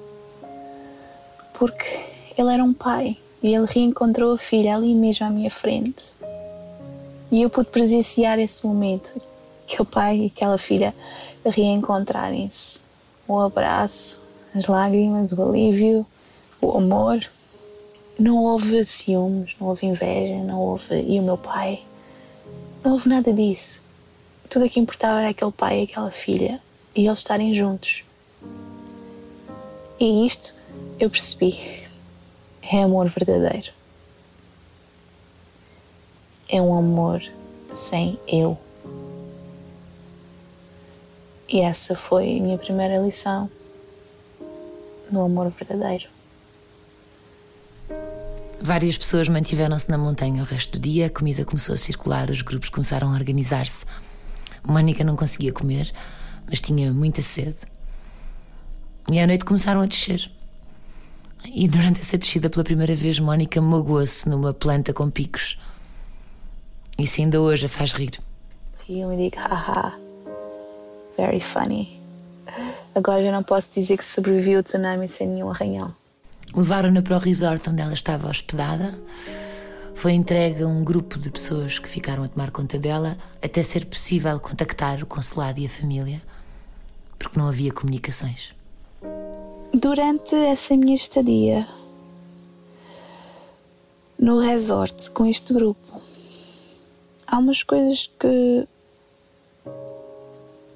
Porque 1.54 2.00
ele 2.38 2.54
era 2.54 2.64
um 2.64 2.74
pai 2.74 3.18
e 3.42 3.54
ele 3.54 3.66
reencontrou 3.66 4.34
a 4.34 4.38
filha 4.38 4.76
ali 4.76 4.94
mesmo 4.94 5.26
à 5.26 5.30
minha 5.30 5.52
frente. 5.52 6.04
E 7.32 7.42
eu 7.42 7.50
pude 7.50 7.70
presenciar 7.70 8.40
esse 8.40 8.66
momento, 8.66 9.10
que 9.68 9.82
o 9.82 9.86
pai 9.86 10.18
e 10.18 10.26
aquela 10.28 10.58
filha 10.58 10.94
reencontrarem-se. 11.46 12.80
O 13.28 13.40
abraço, 13.40 14.22
as 14.56 14.68
lágrimas, 14.68 15.32
o 15.32 15.42
alívio, 15.42 16.06
o 16.62 16.78
amor. 16.78 17.26
Não 18.18 18.38
houve 18.38 18.86
ciúmes, 18.86 19.56
não 19.60 19.68
houve 19.68 19.86
inveja, 19.86 20.44
não 20.44 20.60
houve. 20.60 21.02
E 21.02 21.20
o 21.20 21.24
meu 21.24 21.38
pai? 21.38 21.84
Não 22.84 22.94
houve 22.94 23.10
nada 23.10 23.34
disso. 23.34 23.82
Tudo 24.50 24.66
o 24.66 24.70
que 24.70 24.80
importava 24.80 25.20
era 25.20 25.30
aquele 25.30 25.52
pai 25.52 25.82
e 25.82 25.84
aquela 25.84 26.12
filha 26.12 26.62
e 26.96 27.08
eles 27.08 27.20
estarem 27.20 27.54
juntos. 27.54 28.04
E 30.00 30.26
isto 30.26 30.54
eu 31.00 31.10
percebi. 31.10 31.86
É 32.62 32.84
amor 32.84 33.10
verdadeiro. 33.10 33.72
É 36.50 36.62
um 36.62 36.78
amor 36.78 37.24
sem 37.74 38.20
eu. 38.28 38.58
E 41.48 41.62
essa 41.62 41.96
foi 41.96 42.38
a 42.38 42.42
minha 42.42 42.58
primeira 42.58 42.98
lição 42.98 43.50
no 45.12 45.24
amor 45.24 45.52
verdadeiro. 45.58 46.10
Várias 48.60 48.98
pessoas 48.98 49.28
mantiveram-se 49.28 49.90
na 49.90 49.98
montanha 49.98 50.42
o 50.42 50.46
resto 50.46 50.74
do 50.74 50.80
dia, 50.80 51.06
a 51.06 51.10
comida 51.10 51.46
começou 51.46 51.76
a 51.76 51.78
circular, 51.78 52.32
os 52.32 52.42
grupos 52.42 52.70
começaram 52.70 53.10
a 53.10 53.14
organizar-se. 53.14 53.86
Mónica 54.68 55.04
não 55.04 55.16
conseguia 55.16 55.54
comer, 55.54 55.94
mas 56.48 56.60
tinha 56.60 56.92
muita 56.92 57.22
sede. 57.22 57.58
E 59.12 59.20
à 59.20 59.28
noite 59.28 59.46
começaram 59.46 59.82
a 59.82 59.86
descer. 59.86 60.32
E 61.54 61.68
durante 61.68 62.02
essa 62.02 62.18
descida, 62.18 62.50
pela 62.50 62.64
primeira 62.64 62.96
vez, 62.96 63.20
Mónica 63.20 63.62
magoou-se 63.62 64.28
numa 64.28 64.54
planta 64.54 64.94
com 64.94 65.10
picos. 65.10 65.60
Isso 66.98 67.22
ainda 67.22 67.40
hoje 67.40 67.68
a 67.68 67.70
faz 67.70 67.94
rir. 67.94 68.20
Rio 68.88 69.14
e 69.14 69.18
digo, 69.18 69.38
haha, 69.38 69.94
very 71.18 71.40
funny. 71.40 72.02
Agora 72.96 73.24
já 73.24 73.32
não 73.32 73.44
posso 73.44 73.68
dizer 73.74 73.98
que 73.98 74.06
sobrevivi 74.06 74.56
ao 74.56 74.64
tsunami 74.64 75.08
sem 75.08 75.28
nenhum 75.28 75.52
arranhão. 75.52 75.94
Levaram-na 76.56 77.02
para 77.02 77.18
o 77.18 77.20
resort 77.20 77.70
onde 77.70 77.82
ela 77.82 77.94
estava 77.94 78.30
hospedada. 78.30 78.98
Foi 79.94 80.14
entregue 80.14 80.64
a 80.64 80.68
um 80.68 80.84
grupo 80.84 81.20
de 81.20 81.30
pessoas 81.30 81.78
que 81.78 81.88
ficaram 81.88 82.24
a 82.24 82.28
tomar 82.28 82.52
conta 82.52 82.80
dela 82.80 83.18
até 83.42 83.62
ser 83.62 83.86
possível 83.86 84.40
contactar 84.40 85.04
o 85.04 85.06
consulado 85.06 85.60
e 85.60 85.66
a 85.66 85.70
família, 85.70 86.22
porque 87.20 87.38
não 87.38 87.48
havia 87.48 87.72
comunicações. 87.72 88.55
Durante 89.74 90.36
essa 90.36 90.76
minha 90.76 90.96
estadia 90.96 91.68
no 94.18 94.40
resort 94.40 95.12
com 95.12 95.26
este 95.26 95.54
grupo, 95.54 96.02
há 97.28 97.38
umas 97.38 97.64
coisas 97.64 98.10
que 98.20 98.68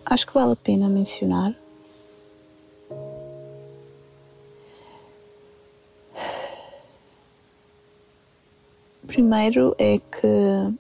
acho 0.06 0.28
que 0.28 0.34
vale 0.34 0.54
a 0.54 0.56
pena 0.56 0.90
mencionar. 0.90 1.56
Primeiro 9.08 9.76
é 9.78 9.98
que 9.98 10.78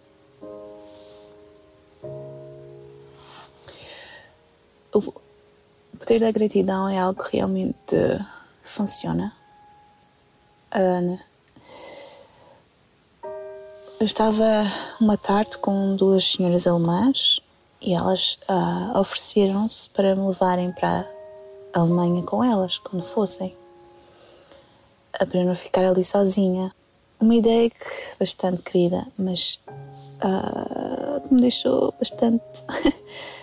poder 6.09 6.21
da 6.21 6.31
gratidão 6.31 6.89
é 6.89 6.97
algo 6.97 7.23
que 7.23 7.37
realmente 7.37 7.95
funciona. 8.63 9.31
Uh, 10.73 11.19
eu 13.99 14.05
estava 14.07 14.43
uma 14.99 15.15
tarde 15.15 15.59
com 15.59 15.95
duas 15.95 16.25
senhoras 16.25 16.65
alemãs 16.65 17.39
e 17.79 17.93
elas 17.93 18.39
uh, 18.49 18.97
ofereceram-se 18.97 19.87
para 19.91 20.15
me 20.15 20.27
levarem 20.27 20.71
para 20.71 21.07
a 21.73 21.79
Alemanha 21.79 22.23
com 22.23 22.43
elas, 22.43 22.79
quando 22.79 23.03
fossem, 23.03 23.55
para 25.11 25.39
eu 25.39 25.45
não 25.45 25.53
ficar 25.53 25.85
ali 25.85 26.03
sozinha. 26.03 26.73
Uma 27.19 27.35
ideia 27.35 27.69
que 27.69 27.77
bastante 28.19 28.63
querida, 28.63 29.05
mas 29.15 29.59
uh, 30.23 31.21
que 31.21 31.31
me 31.35 31.41
deixou 31.41 31.93
bastante 31.99 32.43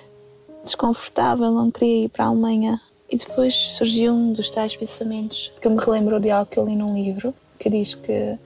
desconfortável, 0.67 1.51
não 1.51 1.71
queria 1.71 2.05
ir 2.05 2.09
para 2.09 2.25
a 2.25 2.29
Alemanha. 2.29 2.81
E 3.11 3.17
depois 3.17 3.55
surgiu 3.55 4.13
um 4.13 4.33
dos 4.33 4.51
tais 4.51 4.77
pensamentos 4.77 5.53
que 5.61 5.69
me 5.69 5.79
relembrou 5.79 6.21
de 6.21 6.31
algo 6.31 6.51
que 6.51 6.59
eu 6.59 6.67
li 6.67 6.77
num 6.77 6.95
livro, 6.95 7.33
que 7.59 7.71
diz 7.71 7.95
que 7.95 8.37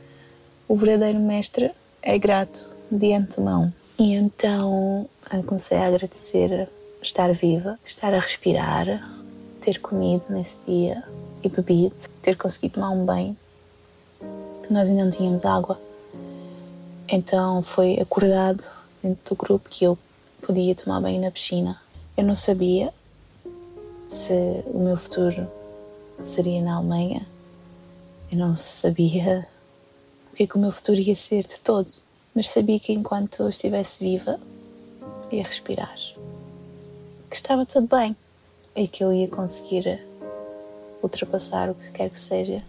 o 0.69 0.77
verdadeiro 0.77 1.19
mestre 1.19 1.73
é 2.03 2.19
grato 2.19 2.69
de 2.91 3.13
antemão. 3.13 3.73
E 3.99 4.15
então 4.15 5.09
comecei 5.47 5.79
a 5.79 5.87
agradecer 5.87 6.69
estar 7.03 7.33
viva, 7.33 7.79
estar 7.85 8.13
a 8.13 8.19
respirar, 8.19 8.87
ter 9.61 9.81
comido 9.81 10.27
nesse 10.31 10.57
dia 10.67 11.03
e 11.43 11.49
bebido, 11.49 11.97
ter 12.23 12.37
conseguido 12.37 12.75
tomar 12.75 12.91
um 12.91 13.05
banho 13.05 13.37
que 14.63 14.73
nós 14.73 14.89
ainda 14.89 15.05
não 15.05 15.11
tínhamos 15.11 15.45
água. 15.45 15.81
Então 17.09 17.63
foi 17.63 17.99
acordado 17.99 18.65
dentro 19.03 19.35
do 19.35 19.37
grupo 19.37 19.69
que 19.69 19.85
eu 19.85 19.99
podia 20.43 20.75
tomar 20.75 21.01
banho 21.01 21.21
na 21.21 21.31
piscina. 21.31 21.81
Eu 22.21 22.27
não 22.27 22.35
sabia 22.35 22.93
se 24.07 24.63
o 24.67 24.79
meu 24.81 24.95
futuro 24.99 25.49
seria 26.21 26.61
na 26.61 26.77
Alemanha. 26.77 27.27
Eu 28.31 28.37
não 28.37 28.55
sabia 28.55 29.49
o 30.31 30.37
que 30.37 30.43
é 30.43 30.47
que 30.47 30.55
o 30.55 30.61
meu 30.61 30.71
futuro 30.71 31.01
ia 31.01 31.17
ser 31.17 31.47
de 31.47 31.59
todo, 31.61 31.91
mas 32.35 32.51
sabia 32.51 32.79
que 32.79 32.93
enquanto 32.93 33.45
eu 33.45 33.49
estivesse 33.49 34.05
viva, 34.05 34.39
ia 35.33 35.43
respirar, 35.43 35.97
que 37.31 37.37
estava 37.37 37.65
tudo 37.65 37.87
bem 37.87 38.15
e 38.77 38.87
que 38.87 39.03
eu 39.03 39.15
ia 39.15 39.27
conseguir 39.27 39.99
ultrapassar 41.03 41.71
o 41.71 41.75
que 41.75 41.91
quer 41.91 42.11
que 42.11 42.21
seja 42.21 42.63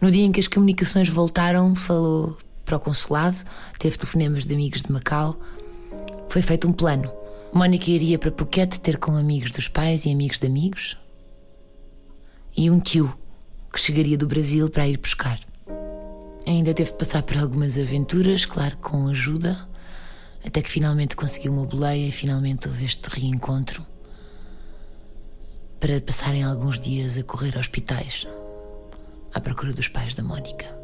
no 0.00 0.10
dia 0.10 0.24
em 0.24 0.32
que 0.32 0.40
as 0.40 0.48
comunicações 0.48 1.08
voltaram, 1.08 1.76
falou 1.76 2.36
para 2.64 2.76
o 2.76 2.80
consulado, 2.80 3.36
teve 3.78 3.96
telefonemas 3.96 4.44
de 4.44 4.52
amigos 4.52 4.82
de 4.82 4.90
Macau. 4.90 5.36
Foi 6.28 6.42
feito 6.42 6.66
um 6.66 6.72
plano. 6.72 7.19
Mónica 7.52 7.90
iria 7.90 8.16
para 8.16 8.30
Phuket 8.30 8.78
ter 8.78 8.96
com 8.96 9.16
amigos 9.16 9.50
dos 9.50 9.66
pais 9.66 10.06
e 10.06 10.12
amigos 10.12 10.38
de 10.38 10.46
amigos. 10.46 10.96
E 12.56 12.70
um 12.70 12.78
tio 12.78 13.12
que 13.72 13.80
chegaria 13.80 14.16
do 14.16 14.26
Brasil 14.26 14.70
para 14.70 14.86
ir 14.86 14.98
buscar. 14.98 15.40
Ainda 16.46 16.72
teve 16.72 16.92
que 16.92 16.98
passar 16.98 17.22
por 17.22 17.36
algumas 17.36 17.76
aventuras, 17.76 18.44
claro, 18.44 18.76
com 18.76 19.08
ajuda, 19.08 19.68
até 20.46 20.62
que 20.62 20.70
finalmente 20.70 21.16
conseguiu 21.16 21.52
uma 21.52 21.66
boleia 21.66 22.08
e 22.08 22.12
finalmente 22.12 22.68
houve 22.68 22.84
este 22.84 23.08
reencontro 23.08 23.84
para 25.80 26.00
passarem 26.00 26.44
alguns 26.44 26.78
dias 26.78 27.16
a 27.16 27.24
correr 27.24 27.58
hospitais 27.58 28.28
à 29.34 29.40
procura 29.40 29.72
dos 29.72 29.88
pais 29.88 30.14
da 30.14 30.22
Mónica. 30.22 30.79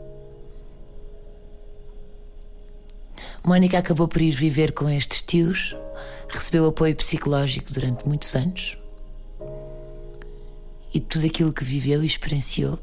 Mónica 3.47 3.79
acabou 3.79 4.09
por 4.09 4.21
ir 4.21 4.33
viver 4.33 4.73
com 4.73 4.91
estes 4.91 5.23
tios, 5.23 5.77
recebeu 6.29 6.67
apoio 6.67 6.97
psicológico 6.97 7.73
durante 7.73 8.05
muitos 8.05 8.35
anos 8.35 8.77
e 10.93 10.99
tudo 10.99 11.27
aquilo 11.27 11.53
que 11.53 11.63
viveu 11.63 12.03
e 12.03 12.07
experienciou. 12.07 12.77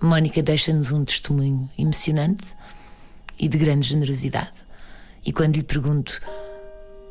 Mónica 0.00 0.42
deixa-nos 0.42 0.90
um 0.92 1.04
testemunho 1.04 1.68
emocionante 1.78 2.42
e 3.38 3.48
de 3.48 3.58
grande 3.58 3.86
generosidade. 3.86 4.64
E 5.26 5.30
quando 5.30 5.56
lhe 5.56 5.62
pergunto 5.62 6.18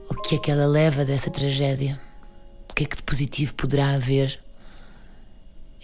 o 0.10 0.16
que 0.16 0.38
é 0.38 0.40
que 0.40 0.50
ela 0.50 0.66
leva 0.66 1.06
dessa 1.06 1.30
tragédia, 1.30 2.02
o 2.68 2.74
que 2.74 2.84
é 2.84 2.88
que 2.88 2.96
de 2.96 3.04
positivo 3.04 3.54
poderá 3.54 3.92
haver 3.92 4.42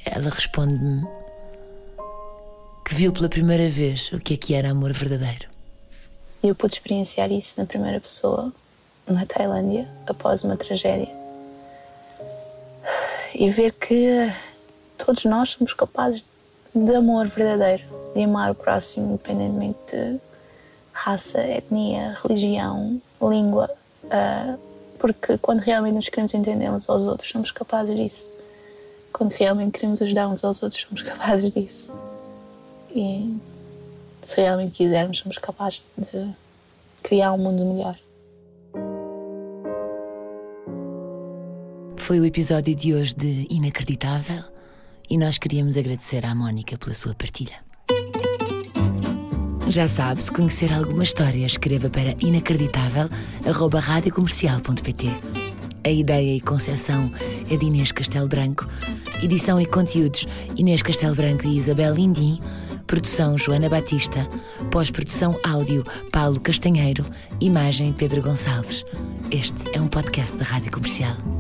ela 0.04 0.32
responde-me 0.32 1.06
que 2.84 2.96
viu 2.96 3.12
pela 3.12 3.30
primeira 3.30 3.70
vez 3.70 4.12
o 4.14 4.20
que 4.20 4.34
é 4.34 4.38
que 4.38 4.56
era 4.56 4.72
amor 4.72 4.94
verdadeiro. 4.94 5.57
Eu 6.44 6.56
pude 6.56 6.76
experienciar 6.76 7.32
isso 7.32 7.54
na 7.58 7.66
primeira 7.66 8.00
pessoa, 8.00 8.54
na 9.08 9.26
Tailândia, 9.26 9.88
após 10.06 10.44
uma 10.44 10.56
tragédia. 10.56 11.14
E 13.34 13.50
ver 13.50 13.74
que 13.74 14.32
todos 14.98 15.26
nós 15.26 15.52
somos 15.52 15.74
capazes 15.74 16.24
de 16.74 16.96
amor 16.96 17.28
verdadeiro, 17.28 17.84
de 18.14 18.24
amar 18.24 18.52
o 18.52 18.56
próximo, 18.56 19.14
independentemente 19.14 19.78
de 19.92 20.20
raça, 20.92 21.40
etnia, 21.42 22.18
religião, 22.24 23.02
língua. 23.22 23.70
Uh, 24.06 24.60
porque 25.00 25.38
quando 25.38 25.60
realmente 25.60 25.96
nos 25.96 26.10
queremos 26.10 26.34
entender 26.34 26.70
uns 26.70 26.90
aos 26.90 27.06
outros, 27.06 27.30
somos 27.30 27.52
capazes 27.52 27.96
disso 27.96 28.38
quando 29.18 29.32
realmente 29.32 29.72
queremos 29.72 30.00
ajudar 30.00 30.28
uns 30.28 30.44
aos 30.44 30.62
outros, 30.62 30.82
somos 30.82 31.02
capazes 31.02 31.52
disso. 31.52 31.92
E 32.92 33.36
se 34.22 34.42
realmente 34.42 34.78
quisermos, 34.78 35.18
somos 35.20 35.38
capazes 35.38 35.82
de 35.98 36.30
criar 37.04 37.34
um 37.34 37.38
mundo 37.38 37.64
melhor. 37.66 37.96
Foi 41.98 42.20
o 42.20 42.26
episódio 42.26 42.76
de 42.76 42.94
hoje 42.94 43.16
de 43.16 43.48
Inacreditável 43.50 44.44
e 45.10 45.18
nós 45.18 45.38
queríamos 45.38 45.78
agradecer 45.78 46.26
à 46.26 46.34
Mónica 46.34 46.78
pela 46.78 46.96
sua 46.96 47.14
partilha. 47.14 47.68
Já 49.70 49.90
sabe, 49.90 50.22
se 50.22 50.32
conhecer 50.32 50.72
alguma 50.72 51.04
história, 51.04 51.46
escreva 51.46 51.90
para 51.90 52.16
inacreditável.radiocomercial.pt. 52.22 55.08
A 55.84 55.90
ideia 55.90 56.38
e 56.38 56.42
concepção 56.42 57.12
é 57.52 57.58
de 57.58 57.66
Inês 57.66 57.92
Castelo 57.92 58.30
Branco 58.30 58.66
Edição 59.24 59.60
e 59.60 59.66
conteúdos 59.66 60.28
Inês 60.56 60.84
Castelo 60.84 61.16
Branco 61.16 61.48
e 61.48 61.58
Isabel 61.58 61.96
Lindim. 61.96 62.40
Produção 62.88 63.38
Joana 63.38 63.70
Batista. 63.70 64.26
Pós-produção 64.72 65.38
áudio 65.44 65.84
Paulo 66.12 66.40
Castanheiro. 66.40 67.06
Imagem 67.42 67.92
Pedro 67.94 68.22
Gonçalves. 68.22 68.86
Este 69.30 69.78
é 69.78 69.82
um 69.82 69.88
podcast 69.88 70.36
da 70.38 70.46
Rádio 70.46 70.72
Comercial. 70.72 71.37